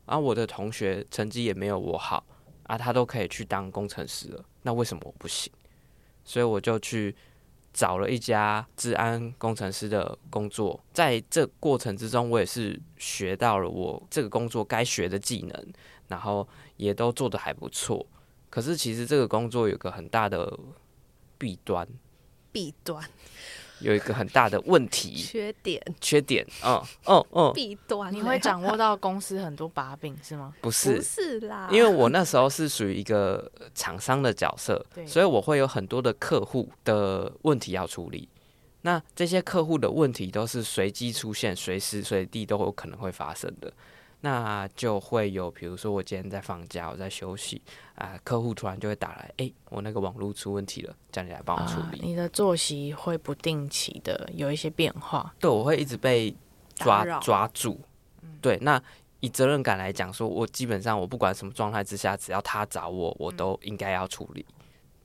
[0.06, 2.24] 然后我的同学成绩也没有我好
[2.64, 5.52] 啊，他都可以去当工程师了，那为什么我不行？
[6.24, 7.16] 所以我就去
[7.74, 15.74] 找了一家治安工程师的工作，在这过程之中，我也是学到了我这个工作该学的技能，
[16.08, 18.06] 然后也都做得还不错。
[18.50, 20.58] 可是其实这个工作有个很大的
[21.38, 21.88] 弊端，
[22.52, 23.04] 弊端。
[23.80, 30.52] 有一个很大的问题， 缺点，缺点，哦哦哦， 弊端，你会掌握到公司很多把柄是吗？
[30.62, 38.28] 不是，不是啦，因为我那时候是属于一个厂商的角色，所以我会有很多的客户的问题要处理。
[38.82, 43.72] 那这些客户的问题都是随机出现，随时随地都有可能会发生的。
[44.22, 47.62] 那就会有，比如说我今天在放假，我在休息
[47.94, 52.00] 啊，客户突然就会打来，哎、欸，我那个网络出问题了，叫你来帮我处理。
[52.00, 56.36] 啊，你的作息会不定期的有一些变化，对，我会一直被
[56.74, 57.80] 抓抓住。
[58.42, 58.82] 对，那
[59.20, 64.44] 以责任感来讲，说我基本上我不管什么状态之下，只要他找我，我都应该要处理。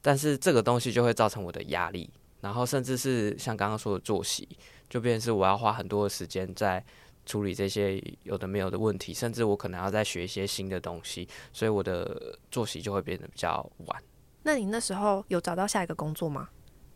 [0.01, 2.09] 但是这个东西就会造成我的压力，
[2.41, 4.49] 然后甚至是像刚刚说的作息，
[4.89, 6.83] 就变成是我要花很多的时间在。
[7.25, 14.03] 处理这些有的没有的问题，甚至我可能要再学一些新的东西，所以我的作息就会变得比较晚。
[14.43, 16.49] 那你那时候有找到下一个工作吗？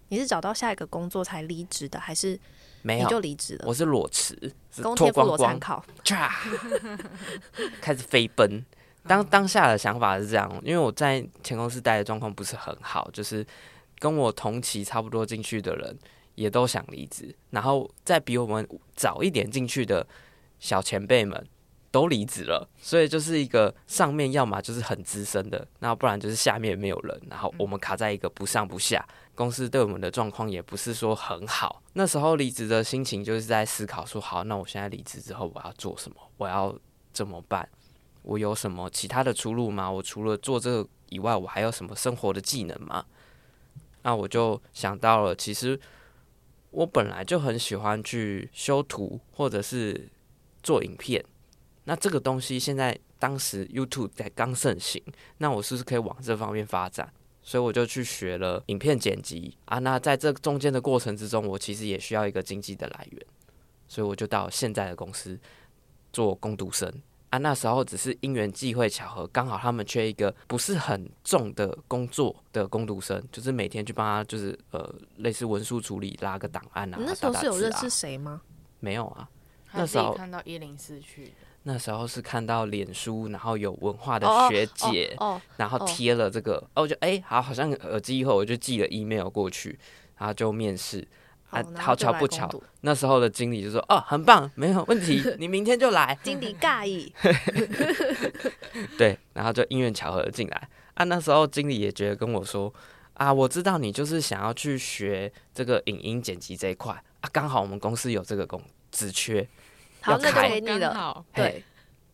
[0.08, 2.38] 你是找到下一个工作才离职的，还是
[2.82, 3.64] 没有你就离职了？
[3.66, 4.36] 我是裸辞，
[4.82, 5.84] 光天妇罗参考，
[7.82, 8.64] 开始飞奔。
[9.04, 13.46] 当当下的想法是这样，因为我在前公司待的状况不是很好，就是
[13.98, 15.96] 跟我同期差不多进去的人。
[16.37, 20.07] 也都想离职，然后再比我们早一点进去的
[20.61, 21.44] 小前辈们
[21.90, 29.05] 都离职了，所以就是一个上面要么就是很资深的，那不然就是下面没有人，然后我们卡在一个不上不下。
[29.35, 31.83] 公司对我们的状况也不是说很好。
[31.92, 36.16] 那时候离职的心情就是在思考说：好，那我现在离职之后我要做什么？
[36.37, 36.75] 我要
[37.12, 37.68] 怎么办？
[38.22, 39.90] 我有什么其他的出路吗？
[39.90, 43.05] 我除了做这个以外，我还有什么生活的技能吗？
[44.03, 45.81] 那我就想到了，其实。
[46.76, 50.10] 我本来就很喜欢去修图或者是
[50.62, 51.24] 做影片，
[51.84, 55.02] 那这个东西现在当时 YouTube 在刚盛行，
[55.38, 57.10] 那我是不是可以往这方面发展？
[57.40, 59.78] 所以我就去学了影片剪辑啊。
[59.78, 63.26] 那在这中间的过程之中，我其实也需要一个经济的来源，
[63.88, 65.40] 所以我就到现在的公司
[66.12, 66.92] 做工读生。
[67.37, 76.96] 啊，那时候只是因缘际会巧合，刚好他们缺一个不是很重的工作的工读生，就是每天去帮他，就是呃，类似文书处理、拉个档案啊。
[76.99, 78.40] 你那时候是有认识谁吗？
[78.81, 79.29] 没有啊，
[79.72, 81.35] 那时候看到一零四去。
[81.64, 89.79] 那时候是看到脸书，然后有文化的学姐，哦哦哦、然后贴了这个，哦，我就哎、欸，好，好像耳机以后我就寄了 email 过去，
[90.16, 91.07] 然后就面试。
[91.62, 92.50] 啊，好巧不巧，
[92.82, 97.12] 那时候的经理就说：“哦，很棒，没有问题， 你明天就来。”经理尬意，
[98.98, 100.68] 对，然后就因缘巧合进来。
[100.94, 102.72] 啊，那时候经理也觉得跟我说
[103.14, 109.46] ：“啊，我知道你就是想要去学这个影音剪辑这一块啊，刚好我们公司有这个工职缺，
[110.00, 111.24] 好，那就给你了。
[111.34, 111.62] 对，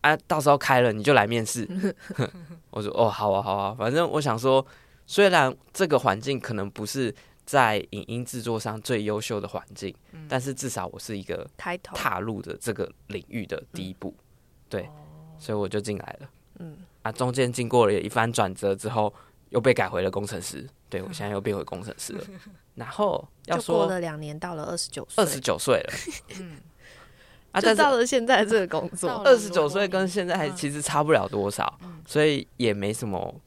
[0.01, 1.67] 啊，到时候开了你就来面试。
[2.71, 4.65] 我说：哦，好啊，好啊，反正我想说，
[5.05, 7.13] 虽然这个环境可能不是。
[7.53, 14.11] 在影音制作上最优秀的环境，嗯，但是至少我是一个开头踏入的这个领域的第一步，
[14.67, 14.89] 对，
[15.37, 16.29] 所以我就进来了。
[16.57, 19.13] 嗯，啊，中间经过了一番转折之后，
[19.51, 20.67] 又被改回了工程师。
[20.89, 22.25] 对，我现在又变回工程师了。
[22.73, 25.93] 然后要说过了两年，到了二十九岁，二十九岁了。
[26.41, 26.57] 嗯，
[27.51, 33.39] 啊，就到了现在这个工作，二十九岁跟现在还其实差不了多少，嗯、所以也没什么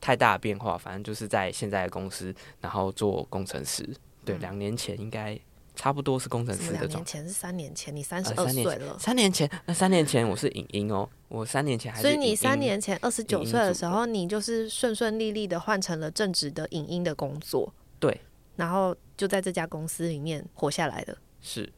[0.00, 0.78] 太大的变化。
[0.78, 3.88] 反正就是在现在的公司，然后做工程师。
[4.24, 5.38] 对，两、嗯、年前应该
[5.74, 6.88] 差不多是工程师的状态。
[6.88, 8.98] 两年前是三年前，你三十二岁了。
[8.98, 12.18] 三年前，那三年前我是影音哦，我三年前还是影音。
[12.18, 17.72] 所以你三年前二十九岁的时候，你就是顺顺利利的换成了正职的影音的工作。
[17.98, 18.20] 对，
[18.56, 21.16] 然后就在这家公司里面活下来了。
[21.40, 21.72] 是，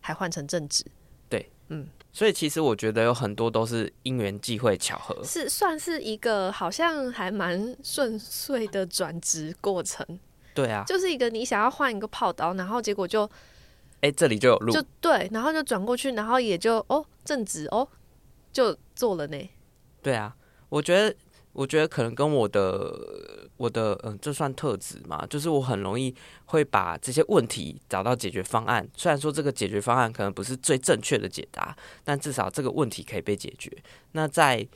[0.00, 0.82] 还换成正职。
[1.28, 10.06] 对，嗯，所以其实我觉得有很多都是因缘际会巧合，是算是一个好像还蛮顺遂的转职过程。
[10.54, 13.28] 对啊，就是一个你想要换一个跑道，然后结果就，
[14.00, 17.88] 哎，这里就有路，就对，然后就转过去，然后也就哦正职哦，
[18.52, 19.50] 就做了呢。
[20.00, 20.36] 对啊，
[20.68, 21.12] 我觉得，
[21.54, 26.14] 我觉得可能跟我的我的嗯，这算特质嘛，就是我很容易
[26.46, 28.86] 会把这些问题找到解决方案。
[28.96, 33.70] 虽然说这个解决方案可能不是最正确的解答，但至少这个问题可以被解决。
[34.12, 34.66] 那在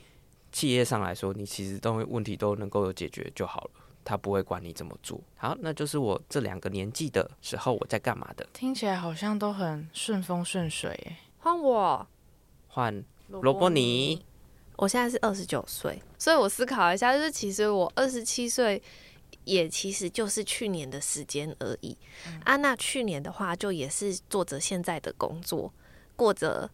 [0.51, 3.71] 企业上来说，你其实都问题都能够有解决就好了。
[4.05, 5.19] 他不会管你怎么做。
[5.35, 8.47] 好，那就是我这两个年纪的时候我在干嘛的。
[8.53, 11.17] 听起来好像都很顺风顺水。
[11.39, 12.07] 换我，
[12.69, 14.25] 换罗伯尼。
[14.79, 18.81] 我现在是二十九岁，所以我思考一下，就是其实我二十七岁，
[19.43, 21.97] 也其实就是去年的时间而已。
[22.27, 25.71] 嗯、啊，那去年的话，就也是做着现在的工作，
[26.15, 26.69] 过着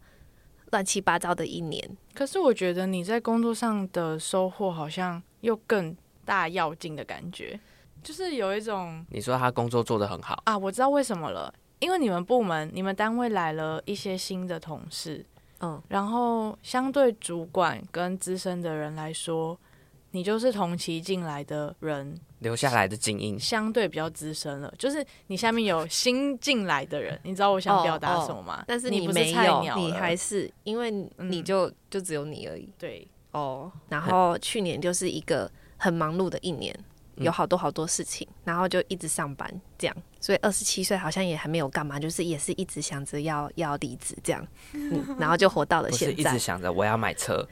[0.71, 1.97] 乱七八糟的一年。
[2.13, 5.95] 可是我觉得你在工作上的收获好像又更。
[6.25, 7.59] 大要进的感觉，
[8.01, 15.23] 就是有一种你说他工作做得很好啊，我知道为什么了，因为你们部门、你们单位来了一些新的同事，
[15.59, 19.57] 嗯，然后相对主管跟资深的人来说，
[20.11, 24.73] 你就是同期进来的人，留下来的精英，相对比较资深了。
[24.77, 28.57] 就是你下面有新进来的人，你知道我想表达什么吗？
[28.57, 32.69] 哦哦、但是你，你不是菜鸟，你还是因为你就、嗯、就只有你而已。
[32.77, 35.51] 对，哦，然后去年就是一个。
[35.77, 36.73] 很忙碌的一年，
[37.17, 46.13] 有好多好多事情，嗯、然后就一直上班这样，所以二十七岁好像也还没有干嘛，就是也是一直想着要要离职这样，嗯，然后就活到了现在。
[46.13, 47.47] 一直想着我要买车，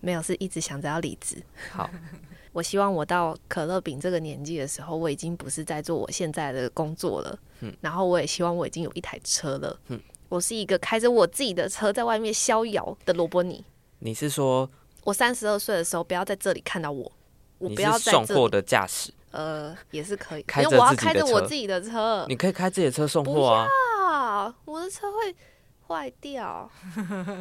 [0.00, 1.42] 没有，是一直想着要离职。
[1.72, 1.90] 好，
[2.52, 13.64] 我希望我到可乐饼这个年纪的时候，我已经不是在做我现在的工作了，嗯，然后我也希望我已经有一台车了，嗯，我是一个开着我自己的车在外面逍遥的罗伯尼。
[13.98, 14.70] 你是说
[15.04, 17.10] 我三十二岁的时候不要在这里看到我？
[17.58, 22.24] 我不要你是送货的驾驶，呃，也是可以，开着我要开着我自己的车。
[22.28, 24.54] 你可以开自己的车送货啊！
[24.64, 25.34] 我的车会
[25.86, 26.70] 坏掉，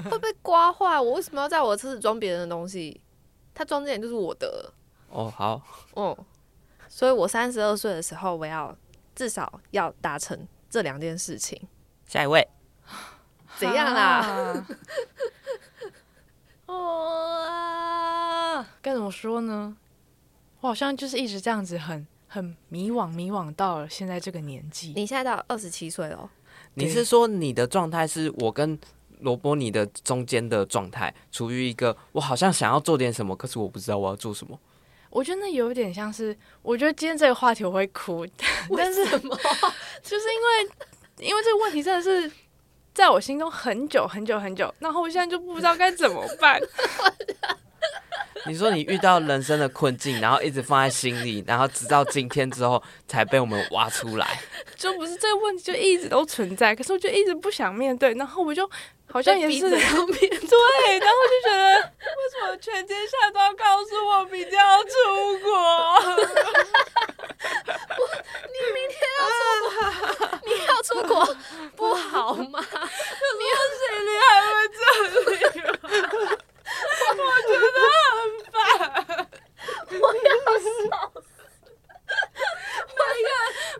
[0.10, 1.00] 会被刮坏。
[1.00, 3.00] 我为什么要在我的车子装别人的东西？
[3.54, 4.74] 他装这点就是我的。
[5.10, 5.62] 哦，好，
[5.94, 6.18] 哦，
[6.90, 8.76] 所以我三十二岁的时候，我要
[9.16, 11.60] 至少要达成这两件事情。
[12.06, 12.48] 下一位，
[13.58, 14.66] 怎样啦？
[16.68, 19.78] 哦，啊该怎么说呢？
[20.68, 24.92] 我好像就是一直这样子很，很很迷惘，迷惘到了现在这个年纪。
[24.98, 26.30] 你现在到二十七岁了，
[26.74, 28.78] 你是说你的状态是我跟
[29.22, 34.60] 罗伯尼的中间的状态，处于一个我好像想要做点什么，可是我不知道我要做什么。
[35.10, 38.28] 我觉得那有点像是，我觉得今天这个话题我会哭，
[38.76, 39.34] 但是什么？
[40.04, 40.42] 就是因
[41.22, 42.30] 为因为这个问题真的是
[42.94, 46.60] 在我心中很久很久很久，然后我现在就不知道该怎么办。
[48.46, 54.40] 你说你遇到人生的困境，然后一直放在心里，然后直到今天之后才被我们挖出来，
[54.76, 58.70] 就不是这个问题就一直都存在，可是我就一直不想面对，然后我就
[59.12, 64.90] 好像也是要 面对，然后就觉得为什么全天下都要告诉我明天要出
[65.44, 65.50] 国？
[68.48, 69.40] 你明天要出
[70.18, 71.36] 国，你要出国
[71.76, 72.60] 不好吗？
[72.64, 74.80] 你要谁厉害我这
[76.32, 76.38] 里？
[77.18, 77.80] 我觉得
[78.16, 78.20] 很
[78.52, 79.28] 烦，
[80.02, 81.37] 我要笑死。
[82.88, 83.30] 每个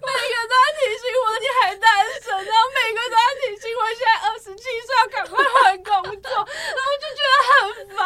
[0.02, 1.86] 每个都要提醒我你还单
[2.22, 7.60] 身，然后每个都要提醒我现在二十七岁要赶快换工作，然后就觉得很
[7.96, 7.98] 烦。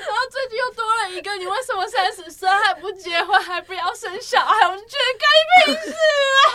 [0.00, 4.66] 然后最近又多了一个，你为什么三十岁还不结婚，还不要生小孩？
[4.66, 5.26] 我就觉得该
[5.64, 5.94] 屁事
[6.42, 6.46] 啊！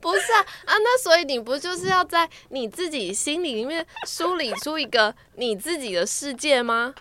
[0.00, 6.94] 不是啊啊，那所以你不就是要在你自己心里面梳理出一个你自己的世界吗？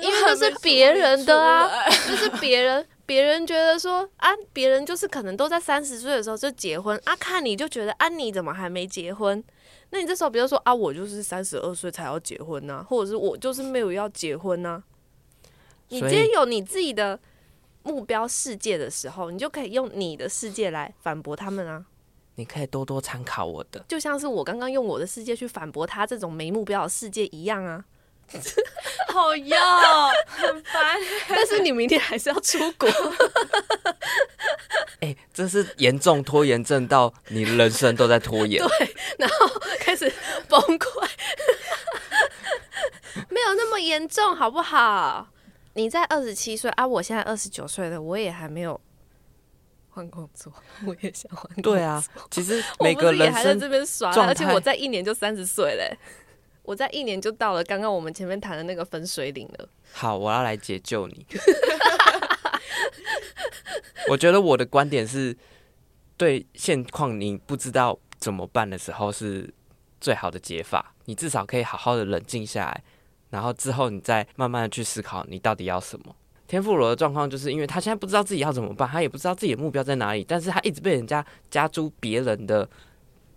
[0.00, 9.42] 因为这是别人的啊， 就是别人， 别人觉得说啊，别人就是可能都在三十岁的时候就结婚啊，看你就觉得啊，你怎么还没结婚？
[9.90, 14.82] 那你这时候比如说啊，我就是三十二岁才要结婚呢、啊，或者是我就是没有要结婚呢、啊。
[15.88, 17.18] 你今天有你自己的
[17.82, 21.84] 目标世界的时候，你就可以用你的世界来反驳他们啊。
[22.36, 27.84] 你可以多多参考我的，就像是我刚刚用我的世界去反驳他这种没目标的世界一样啊。
[29.12, 30.98] 好要，很烦。
[31.28, 32.88] 但是你明天还是要出国。
[35.00, 38.62] 哎、欸，这是严重拖延症到你人生都在拖延。
[38.66, 39.48] 对，然后
[39.78, 40.12] 开始
[40.48, 41.08] 崩溃。
[43.28, 45.28] 没有那么严重，好不好？
[45.74, 48.80] 你在二十七岁啊，我现在二十九岁了，我也还没有
[49.90, 50.52] 换工作，
[50.86, 51.50] 我也想换。
[51.62, 55.96] 对啊，其实每个人也还在这边耍，而且我在一年就三十岁嘞。
[56.64, 59.68] 我在一年就到了刚刚我们前面谈的那个分水岭了。
[59.92, 61.26] 好，我要来解救你。
[64.08, 65.36] 我觉得我的观点是，
[66.16, 69.52] 对现况你不知道怎么办的时候是
[70.00, 70.94] 最好的解法。
[71.04, 72.82] 你至少可以好好的冷静下来，
[73.28, 76.16] 然后之后你再慢慢的去思考你到底要什么。
[76.48, 82.66] 天妇罗的状况就是因为他现在不知道自己要怎么办，他也不知道自己的目标在哪里，但是他一直被人家加诸别人的。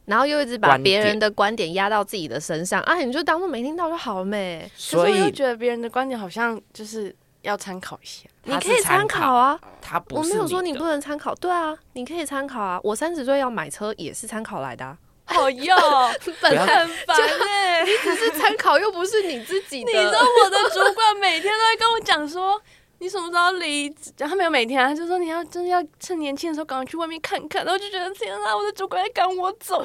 [0.07, 2.95] 然后又一直把别人的观点压到自己的身上啊！
[2.95, 4.69] 你就当做没听到就好了没？
[4.75, 8.27] 所以我又觉得别人的观点好像就是要参考一下。
[8.43, 11.35] 你可以参考啊，他不是我没有说你不能参考。
[11.35, 12.79] 对啊，你可以参考啊。
[12.83, 14.97] 我三十岁要买车也是参考来的啊。
[15.25, 15.75] 好哟，
[16.41, 19.91] 本来很烦哎， 你只是参考又不是你自己的。
[19.91, 22.61] 你知道我的主管每天都在跟我讲说。
[22.99, 24.11] 你什么时候离职？
[24.17, 27.63] 他没有每天，他就说你要真的要趁年轻的时候赶快去外面看看。
[27.63, 29.83] 然后就觉得天啊，我的主管在赶我走。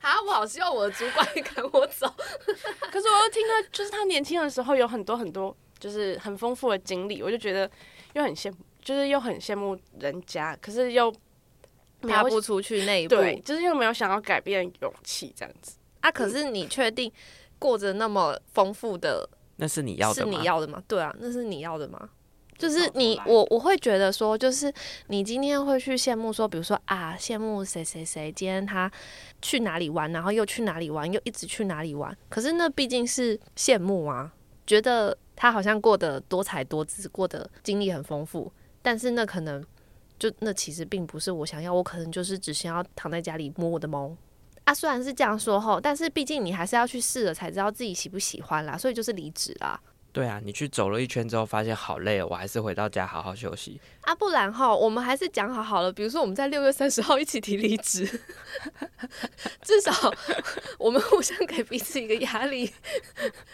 [0.00, 2.06] 啊，我好希望我的主管赶我走。
[2.92, 7.68] 可是我又听到，就是他年轻的时候有很多很多，就是很丰富的经历，我就觉得
[8.12, 11.12] 又很羡慕，就是又很羡慕人家，可是又
[12.02, 15.76] 踏不出去那一步，对，就是又没有想要改变勇气这样子。
[16.00, 17.12] 啊，可是你确定
[17.58, 19.28] 过着那么丰富的？
[19.60, 20.32] 那是你要的吗？
[20.32, 20.82] 是你要的吗？
[20.88, 22.08] 对啊，那是你要的吗？
[22.58, 24.70] 就是你我我会觉得说，就是
[25.06, 28.90] 你今天会去羡慕说，比如说啊，羡慕谁谁谁，今天他
[29.40, 32.14] 去哪里玩，然后又去哪里玩，又一直去哪里玩。
[32.28, 34.30] 可是那毕竟是羡慕啊，
[34.66, 38.52] 觉得他好像过得多彩多姿，过得经历很丰富。
[38.82, 39.64] 但是那可能
[40.18, 44.14] 就那其实并不是我想要，我可能就是只想要躺在家里摸我的猫。
[44.64, 49.80] 啊，虽然是这样说吼，但是毕竟你还是要去试了才知道自己喜不喜欢啦，所以就是离职啦。
[50.12, 53.80] 对啊，你去走了一圈之后，发现好累哦，我还是回到家好好休息。
[54.00, 58.04] 啊，不然哈，我们还是讲好好了，比如说我们在六月三十号一起提离职，
[59.62, 59.92] 至少
[60.78, 62.72] 我们互相给彼此一个压力。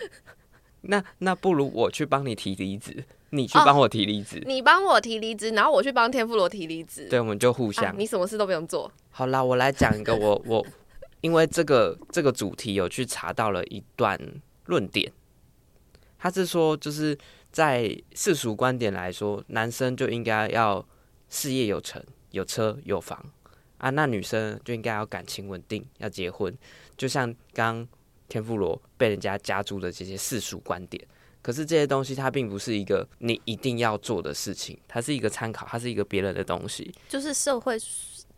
[0.88, 7.06] 那那不如我去帮你提离职，你去帮我提离职，哦，你帮我提离职，然后我去帮天妇罗提离职。
[7.10, 8.90] 对，我们就互相，啊，你什么事都不用做。
[9.10, 10.66] 好啦，我来讲一个我我。
[11.26, 14.16] 因为这个这个主题有去查到了一段
[14.66, 15.12] 论点，
[16.16, 17.18] 他是说，就是
[17.50, 20.86] 在世俗观点来说，男生就应该要
[21.28, 22.00] 事业有成、
[22.30, 23.20] 有车有房
[23.78, 26.56] 啊，那女生就应该要感情稳定、要结婚。
[26.96, 27.84] 就像刚
[28.28, 31.04] 天妇罗被人家加诸的这些世俗观点，
[31.42, 37.76] 可是这些东西它并不是一个你一定要做的事情，它是一个参考，它是一个别人的东西，就是社会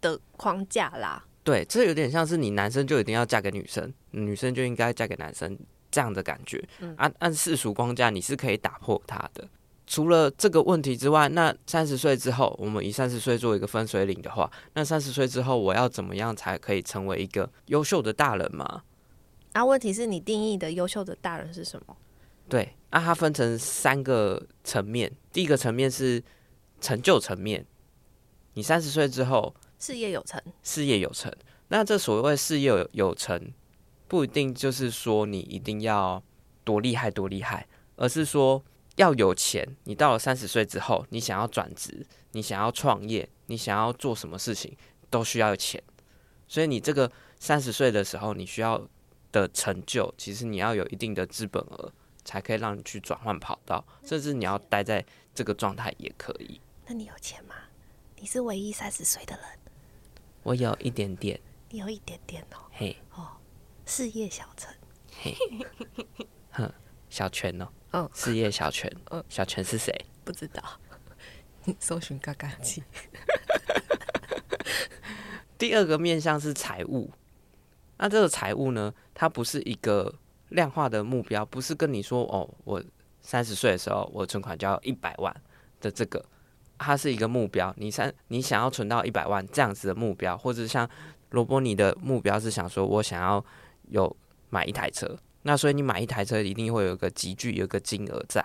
[0.01, 1.22] 的框架啦。
[1.49, 5.59] 对，这有点像是你男生就一定要嫁给女生，女生就应该嫁给男生
[5.90, 6.62] 这样的感觉。
[6.80, 9.49] 嗯、按按世俗框架，你是可以打破它的。
[9.86, 18.82] 除了这个问题之外，那三十岁之后，我们以三十岁做一个分水岭的话，那三十岁之后，我要怎么样才可以成为一个优秀的大人嘛？
[19.55, 21.96] 啊，问题是你定义的优秀的大人是什么？
[22.46, 25.11] 对，那、啊、它分成三个层面。
[25.32, 26.22] 第一个层面是
[26.78, 27.64] 成就层面，
[28.53, 29.55] 你三十岁之后。
[29.79, 31.33] 事业有成，事业有成。
[31.68, 33.53] 那这所谓事业有有成，
[34.07, 36.22] 不一定就是说你一定要
[36.64, 37.66] 多厉害多厉害，
[37.97, 38.62] 而是说
[38.97, 39.76] 要有钱。
[39.85, 44.76] 你到了三十岁之后，你想要转职，你想要创业，你想要做什么事情，
[45.11, 45.83] 都需要钱。
[46.47, 48.83] 所以你这个三十岁的时候，你需要
[49.31, 51.93] 的成就，其实你要有一定的资本额，
[52.24, 55.05] 才可以让你去转换跑道，甚至你要待在
[55.35, 56.59] 这个状态也可以。
[56.87, 57.55] 那你有钱吗？
[58.16, 59.58] 你是唯一三十岁的人。
[60.43, 61.39] 我有一点点，
[61.70, 63.28] 你有一点点哦，嘿，哦，
[63.84, 64.72] 事业小成，
[65.20, 65.34] 嘿，
[66.53, 66.72] 哼，
[67.11, 69.93] 小泉哦，嗯，事业小泉，嗯，小泉是谁？
[70.24, 70.62] 不知道，
[71.64, 72.82] 你 搜寻嘎嘎鸡。
[75.59, 77.11] 第二个面向是财务，
[77.97, 80.14] 那这个财务呢，它不是一个
[80.51, 82.82] 量化的目标，不是跟你说哦，我
[83.20, 85.34] 三十岁的时候，我存款就要一百万
[85.80, 86.24] 的这个。
[86.79, 90.89] 它是一个目标，你想你想要存到一百万这样子的目标，或者像
[91.31, 93.45] 罗伯尼的目标是想说，我想要
[93.89, 94.16] 有
[94.49, 98.45] 买一台车，那所以你买一台车一定会有一个集聚，有一个金额在，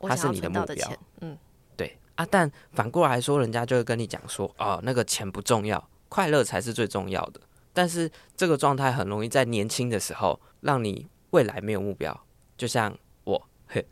[0.00, 0.92] 它是你的目标。
[1.20, 1.36] 嗯，
[1.76, 7.40] 对啊，但反过来说，人家就会跟你讲说，哦，那个钱不重要，快乐才是最重要的。
[7.74, 12.18] 但是这个状态很容易在年轻的时候让你未来没有目标，
[12.56, 13.84] 就像我，嘿，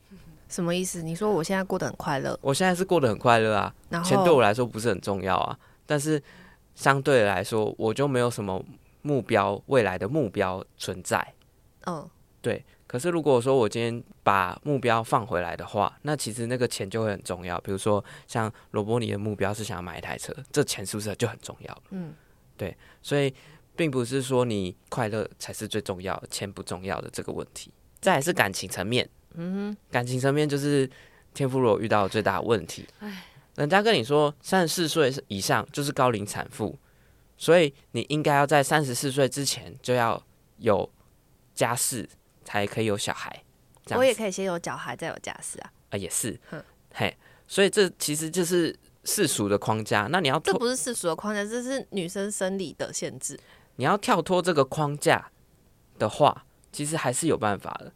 [0.51, 1.03] 什么意思？
[1.03, 6.23] 你说我现在过得很快乐，我现在是过得很快乐啊，然钱对我来说不是很重要啊，但是
[6.75, 8.63] 相对来说我就没有什么
[9.01, 11.35] 目标，未来的目标存在。
[11.87, 12.07] 嗯，
[12.43, 12.63] 对。
[12.87, 17.59] 可是如果说我今天把目标放回来的话，那其实那个钱就会很重要。
[17.61, 21.83] 比如说像罗伯尼的目标是想要买一台车，这钱是不是就很重要？
[21.91, 22.13] 嗯，
[22.57, 23.33] 对，所以。
[23.77, 27.73] 并不是说你快乐才是最重要，钱不重要的这个问题。
[27.99, 30.89] 再来是感情层面，嗯哼，感情层面就是
[31.33, 32.87] 天妇罗遇到的最大的问题。
[32.99, 33.25] 唉，
[33.57, 36.79] 人家跟你说三十四岁以上就是高龄产妇，
[37.37, 40.23] 所以你应该要在三十四岁之前就要
[40.59, 40.91] 有
[41.55, 42.09] 家室，
[42.45, 43.45] 才可以有小孩。
[43.91, 45.73] 我也可以先有小孩，再有家室啊。
[45.91, 46.63] 啊，也是，哼
[46.95, 47.17] 嘿，
[47.47, 50.09] 所以这其实就是世俗的框架。
[50.11, 53.39] 那你要这不是世俗的框架，这是女生生理的限制。
[53.77, 55.31] 你要跳脱这个框架
[55.99, 57.93] 的话，其实还是有办法的。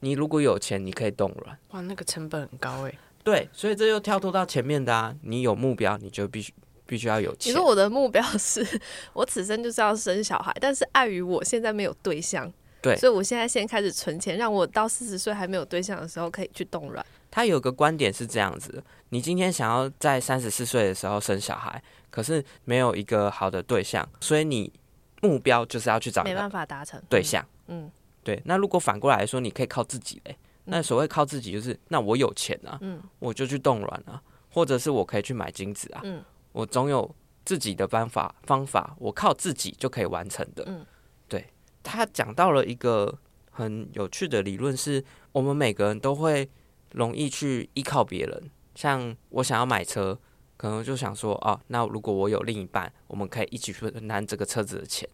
[0.00, 1.58] 你如果有钱，你可以冻卵。
[1.70, 2.94] 哇，那个成本很高哎。
[3.24, 5.14] 对，所以这又跳脱到前面的啊。
[5.22, 6.52] 你有目标，你就必须
[6.86, 7.40] 必须要有钱。
[7.40, 8.66] 其实我的目标是
[9.12, 17.04] 我此生就是要生小孩，但是碍于我现在没有对象，对，所以我现在先开始存钱，让我到四十岁还没有对象的时候可以去冻卵。
[17.30, 24.72] 他有个观点是这样子：你今天想要在三十四岁的时候生小孩，可是没有一个好的对象，所以你。
[25.20, 27.44] 目标就是要去找，没办法达成对象。
[27.66, 27.90] 嗯，
[28.22, 28.40] 对。
[28.44, 30.36] 那如果反过来说，你可以靠自己嘞。
[30.64, 37.14] 那所谓靠自己，就是那我有钱啊，嗯，我就去冻卵啊，或者是我可以去买精子啊，嗯，我总有
[37.44, 40.64] 自己的办法方法，我靠自己就可以完成的。
[40.66, 40.84] 嗯，
[41.28, 41.46] 对。
[41.82, 43.18] 他讲到了一个
[43.50, 45.02] 很有趣的理论，是
[45.32, 46.48] 我们每个人都会
[46.92, 48.50] 容易去依靠别人。
[48.74, 50.18] 像我想要买车。
[50.58, 55.08] 可能就想说哦，那如果我有另一半，我们可以一起去分担这个车子的钱，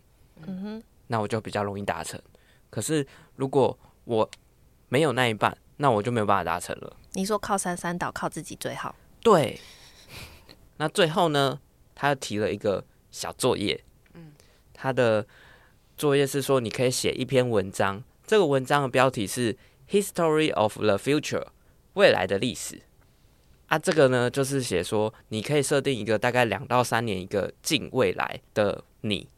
[0.47, 2.19] 嗯哼，那我就比较容易达成。
[2.75, 3.07] 可是
[3.37, 4.29] 如果我
[4.89, 6.97] 没有那一半，那我就没有办法达成了。
[7.13, 8.97] 你说靠山山倒，靠自己最好。
[9.23, 9.61] 对。
[10.79, 11.61] 那最后呢，
[11.95, 13.81] 他又提了一个小作业，
[14.15, 14.33] 嗯，
[14.73, 15.25] 他的
[15.97, 19.57] 作业是说你可以写一篇文章，这个文章的标题是
[19.89, 21.47] History of the Future，
[21.93, 22.83] 未来的历史。
[23.69, 29.29] 啊，这个呢，就是写说，你可以设定一个大概两到三年一个近未来的你，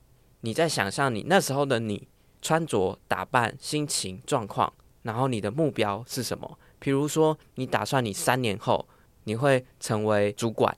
[0.41, 2.09] 你在想象你那时候的你
[2.47, 4.73] 穿着打扮、心情状况，
[5.03, 6.57] 然后你的目标是什么？
[6.79, 8.87] 比如说，你打算你三年后
[9.25, 10.77] 你会成为主管，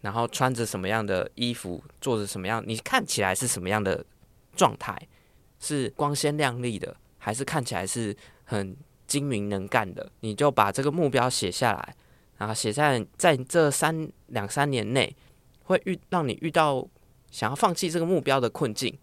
[0.00, 4.04] 然后穿着什么样的衣服，做着什么样，你看起来是什么样的
[4.56, 5.00] 状态？
[5.60, 8.76] 是光鲜亮丽的，还是看起来是很
[9.06, 10.10] 精明能干的？
[10.18, 11.94] 你就把这个目标写下来。
[12.36, 15.14] 然后写在在这三两三年内，
[15.62, 16.84] 会遇让你遇到
[17.30, 18.98] 想要放弃这个目标的困境，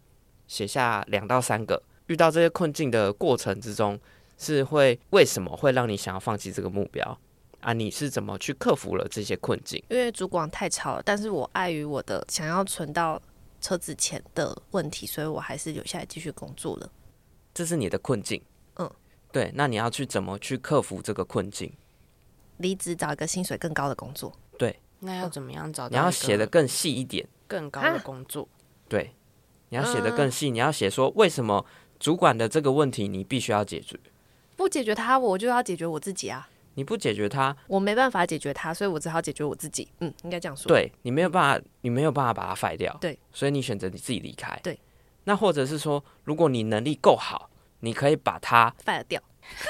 [0.48, 4.00] 写下两到三个遇到这些困境的过程之中，
[4.38, 7.20] 是会为什么会让你想要放弃这个目标
[7.60, 7.74] 啊？
[7.74, 9.84] 你是怎么去克服了这些困境？
[9.90, 13.22] 因为主管太吵了，但是我碍于我的想要存到
[13.60, 16.90] 车子钱的问题，所以我还是留下来继续工作了。
[17.54, 18.42] 这是你的困境，
[18.76, 18.90] 嗯，
[19.32, 21.74] 对，那你要去怎么去克服这个困境？
[22.58, 25.90] 离职找一个薪水更高的工作，对，那要怎么样找到？
[25.90, 28.48] 你要写的更细一点，更高的工作，
[28.88, 29.12] 对，
[29.70, 31.66] 你要写得更细，你要写说为什么
[32.00, 34.00] 主管的这个问题你必须要解决，
[34.56, 36.48] 不解决他我就要解决我自己啊！
[36.76, 39.88] 你不解决他，我没办法解决他，所以我只好解决我自己。
[40.00, 40.68] 嗯，应该这样说。
[40.68, 44.60] 对，你没有办法，你没有办法把他废掉，对，所以你选择你自己离开。
[44.64, 44.80] 对，
[45.24, 47.50] 那或者是说，如果你能力够好，
[47.80, 49.20] 你可以把他废掉，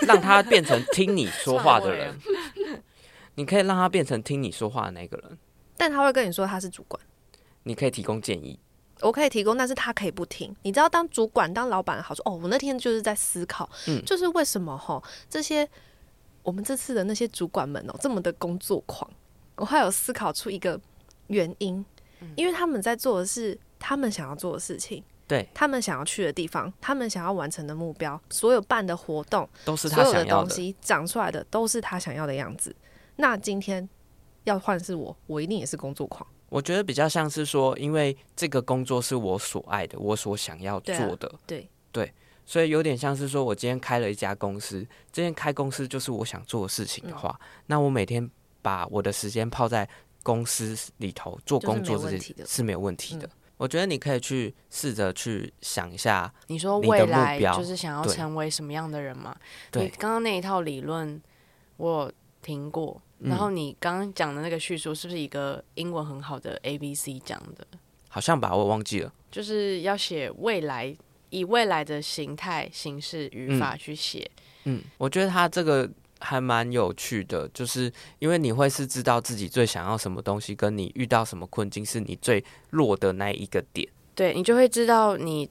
[0.05, 2.13] 让他变成听你说话的人。
[3.35, 5.37] 你可以让他变成听你说话的那个人，
[5.77, 7.01] 但他会跟你说他是主管。
[7.63, 8.59] 你可以提供建议，
[9.01, 10.55] 我可以提供，但是他可以不听。
[10.63, 15.67] 你知道，当主管、当老板好处哦，我那天就是在思考，嗯，就是为什么哈这些
[16.43, 19.09] 我们这次的那些主管们哦这么的工作狂，
[19.55, 20.79] 我还有思考出一个
[21.27, 21.85] 原因，
[22.35, 32.75] 因为他们在做的是他们想要做的事情，对，他们想要去的地方，他们想要完成的目标，所有办的活动都是他想要的东西，长出来的都是他想要的样子。
[33.17, 33.87] 那今天
[34.45, 36.25] 要换是我，我一定也是工作狂。
[36.49, 41.17] 我觉得比较像是说，因为这个工作是我所爱的，我所想要做的。
[41.17, 42.13] 对、啊、对，对，
[42.45, 44.79] 所以有点像是说，我今天开了一家公司，
[45.11, 48.29] 今天开公司就是我想做的事情的话，嗯、那我每天
[48.61, 49.87] 把我的时间泡在
[50.23, 53.27] 公司里头做工作，这些是没有问题的。
[53.27, 59.35] 嗯、我觉得你可以去试着去想一下，你说未来就是想要成为什么样的人嘛？
[59.69, 61.21] 对，你刚刚那一套理论
[61.75, 62.09] 我
[62.41, 63.01] 听过。
[63.19, 67.65] 然后你刚刚讲的那个叙述是不是一个英文很好的 A B C 讲的？
[68.09, 69.13] 好像吧，我忘记了。
[69.31, 70.95] 就是要写未来，
[71.29, 74.29] 以未来的形态、形式、语法去写。
[74.63, 75.89] 嗯，我觉得他这个
[76.19, 83.87] 还蛮有趣的，就是因为你会是知道自己最想要什么东西，跟你遇到什么困境是你最弱的那一个点。
[84.15, 85.47] 对，你就会知道你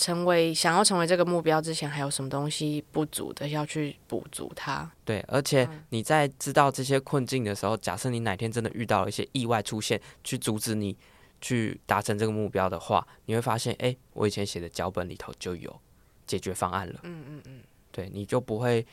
[0.00, 4.90] 成为想要成为这个目标之前，还有什么东西不足的，要去补足它。
[5.04, 10.96] 对，而且你在知道这些困境的时候，假设你哪天真的遇到了一些意外出现，去阻止你
[11.42, 15.78] 去达成这个目标的话，你会发现，哎，我以前写的脚本里头就有
[16.26, 17.00] 解决方案了。
[17.02, 17.60] 嗯嗯嗯，
[17.92, 18.86] 对，你就不会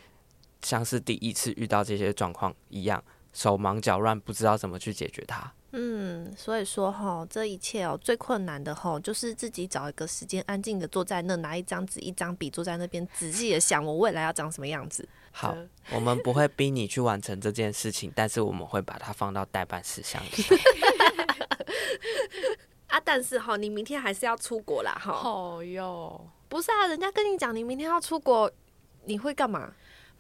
[0.62, 3.02] 像是第一次遇到这些状况一样，
[3.32, 5.54] 手忙脚乱，不知道怎么去解决它。
[5.72, 15.08] 嗯，所以说哈，这一切哦，最困难的哈，就是自己找一个时间，安静的坐在那，拿一张纸、一张笔，坐在那边仔细的想，我未来要长什么样子。
[15.32, 15.56] 好，
[15.92, 20.30] 我们不会逼你去完成这件事情，但是我们会把它放到待办事项里。
[22.88, 25.22] 啊，但是哈，你明天还是要出国啦，哈。
[25.24, 28.50] 哦哟，不是啊，人家跟你讲，你明天要出国，
[29.04, 29.74] 你会干嘛？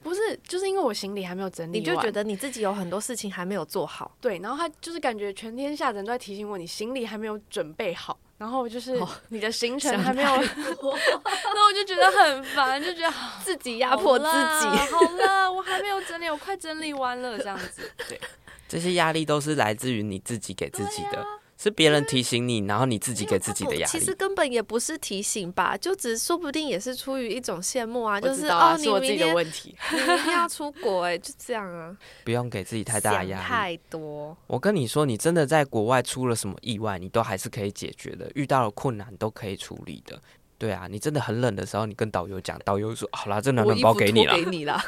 [0.07, 4.15] 不是，就是因为我行李还没有整理，你就觉得你自己有很多事情还没有做好。
[4.21, 8.97] 对，然后他就是感觉全天下人都在提醒我，你行李还没有准备好，然后就是
[9.27, 14.67] 你的行程还没有， 那我就觉得很烦，就觉得 自己压迫自己。
[14.91, 17.91] 好了，我还没有整理，我快整理完了，这样子。
[18.07, 18.19] 对，
[18.67, 21.25] 这些压力都是来自于你自己给自己的。
[21.57, 23.91] 是别人提醒你，然后你自己给自己的压力。
[23.91, 31.95] 其实根本也不是提醒吧，就只说不定也是出于一种羡慕啊，就是啊哦，是我自己的问题， 你明天要出国哎，就这样啊。
[32.23, 34.37] 不用给自己太大的压力，太多。
[34.45, 40.21] 我跟你说，你真的在国外出了什么意外，你都还是可以解决的，遇到了困难都可以处理的。
[40.59, 44.79] 对啊，你真的很冷的时候，你跟导游讲，导游说好啦，这暖暖包给你了，给你了。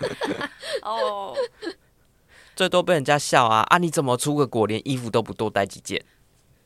[0.82, 1.36] 哦，
[2.60, 3.78] 最多被人家笑啊啊！
[3.78, 5.98] 你怎么出个国连衣服都不多带几件？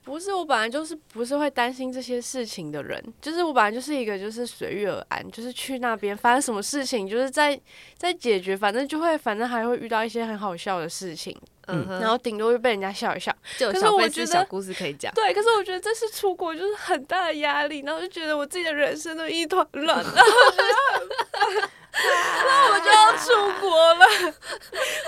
[0.02, 7.58] 不是，我本来就是不是会担心这些事情的人，就是我本来就是一个就是随遇而安，就是去那边发生什么事情，就是在
[7.96, 15.14] 在解决，反正就会反正还会遇到一些很好笑的事情，嗯，然后顶多就被人家笑一笑，就有小费小故事可以讲。
[15.14, 21.68] 对，可是我觉得这次出国就是很大的压力，然后就觉得我自己的人生都一团乱，然 后
[22.44, 24.04] 那我就要出国了，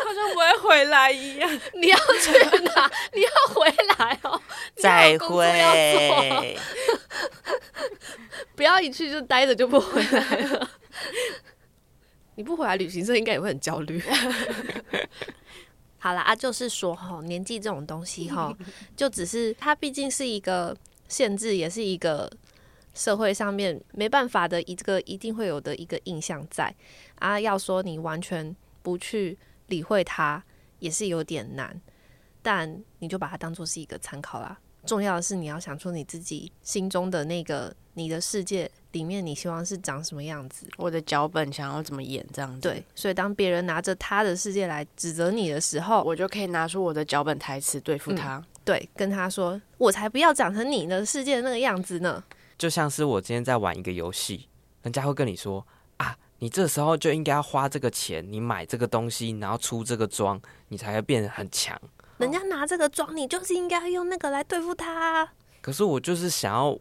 [0.04, 1.60] 好像不会回来一样。
[1.74, 2.30] 你要去
[2.64, 2.90] 哪？
[3.12, 3.68] 你要回
[3.98, 4.40] 来哦。
[4.76, 6.56] 再会。
[8.54, 10.70] 不要一去就待着就不回来了。
[12.36, 14.00] 你不回来，旅行社应该也会很焦虑。
[15.98, 18.56] 好啦，啊，就是说哈，年纪这种东西哈，
[18.96, 20.76] 就只是它毕竟是一个
[21.08, 22.30] 限制，也是一个。
[22.96, 26.74] 社会上面没办法的一个一定会有的一个印象在
[27.16, 30.42] 啊，要说你完全不去理会它
[30.78, 31.78] 也是有点难，
[32.42, 34.58] 但你就把它当做是一个参考啦。
[34.86, 40.64] 重要的是你要想出你自己心中的那个你的世界里面，你希望是长什么样子。
[40.76, 42.60] 我的脚本想要怎么演这样子？
[42.60, 48.36] 对，所以当别人拿着他的世界来指责你的时候，我就可以拿出我的脚本台词对付他。
[48.36, 52.22] 嗯，对，跟他说：“我才不要长成你的世界那个样子呢。”
[52.58, 54.48] 就像是我今天在玩一个游戏，
[54.82, 55.66] 人家会跟你说
[55.98, 61.78] 啊，你这时候就应该要花这个钱，你买这个东西，然后出这个装，你才会变得很强。
[62.18, 65.28] 人家拿这个装，你就是应该用那个来对付他。
[65.60, 66.78] 可是我就是想要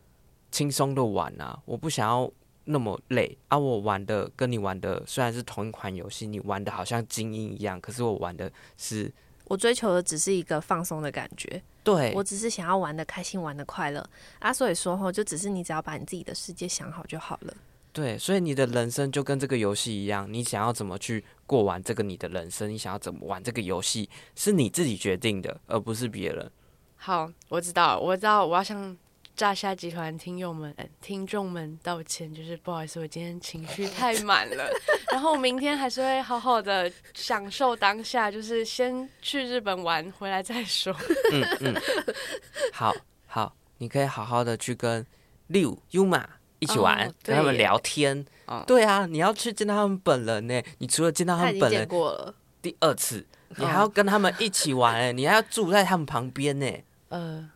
[0.51, 2.32] 轻松的玩啊，我不想要
[2.63, 3.57] 那么累啊。
[3.57, 9.11] 我玩的跟你玩的虽然是同一款游戏，你玩的好像精英一样，可是我玩的是，
[9.46, 11.62] 我追求的只是一个放松的感觉。
[11.84, 14.08] 对，我只是想要玩的开心，玩的快乐
[14.39, 17.54] 啊，所以说吼，就只是你只要把你自己的世界想好就好了。
[17.93, 26.52] 对，所以你的人生就跟这个游戏一样，你想要怎么去过完这个你的人生，你想要怎么玩这个游戏，是你自己决定的，而不是别人。
[26.98, 28.98] 好，我知道，我知道，我要向。
[29.36, 34.70] 炸虾集团听友们、听众们道歉，就是不好意思，我今天情绪太满了。
[35.12, 40.96] 然后明天还是会好好的享受当下，就是先去日本玩，回来再说。
[41.34, 41.76] 嗯嗯，
[42.72, 42.96] 好
[43.28, 45.06] 好，你可以好好的去跟
[45.48, 46.24] 六 Yuma
[46.60, 48.26] 一起玩，哦、跟他们聊天。
[48.46, 50.62] 哦、对啊，你要去见到他们本人呢。
[50.78, 53.26] 你除了见到他们本人，过了第二次，
[53.58, 56.72] 你还要跟他们一起玩，哎，你还要住在他们旁边呢。
[57.10, 57.55] 呃，好。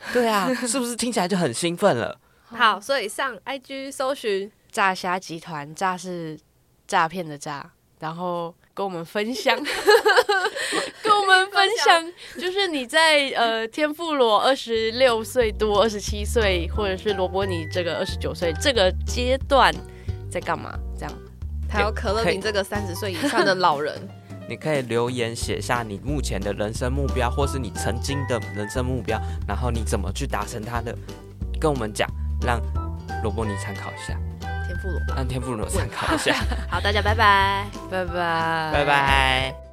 [0.12, 2.18] 对啊，是不是听起来就很兴奋了？
[2.46, 6.38] 好，所以上 IG 搜寻诈虾集团，诈是
[6.86, 9.54] 诈骗的诈，然后跟我们分享，
[11.02, 19.74] 跟我们分享，就是你在呃天妇罗二十六岁多、二十七岁，或者是罗伯尼这个二十九岁这个阶段
[20.30, 20.78] 在干嘛？
[20.98, 21.12] 这样，
[21.68, 23.94] 还有可乐饼这个三十岁以上的老人。
[24.48, 30.96] 你可以留言写下你目前的人生目标，或是你曾经的人生目标，然后你怎么去达成它的，
[31.60, 32.08] 跟我们讲，
[32.40, 32.60] 让
[33.22, 34.18] 罗伯尼参考一下。
[34.66, 36.34] 天妇罗，让天妇罗参考一下。
[36.70, 39.67] 好，大家拜拜，拜拜，拜拜。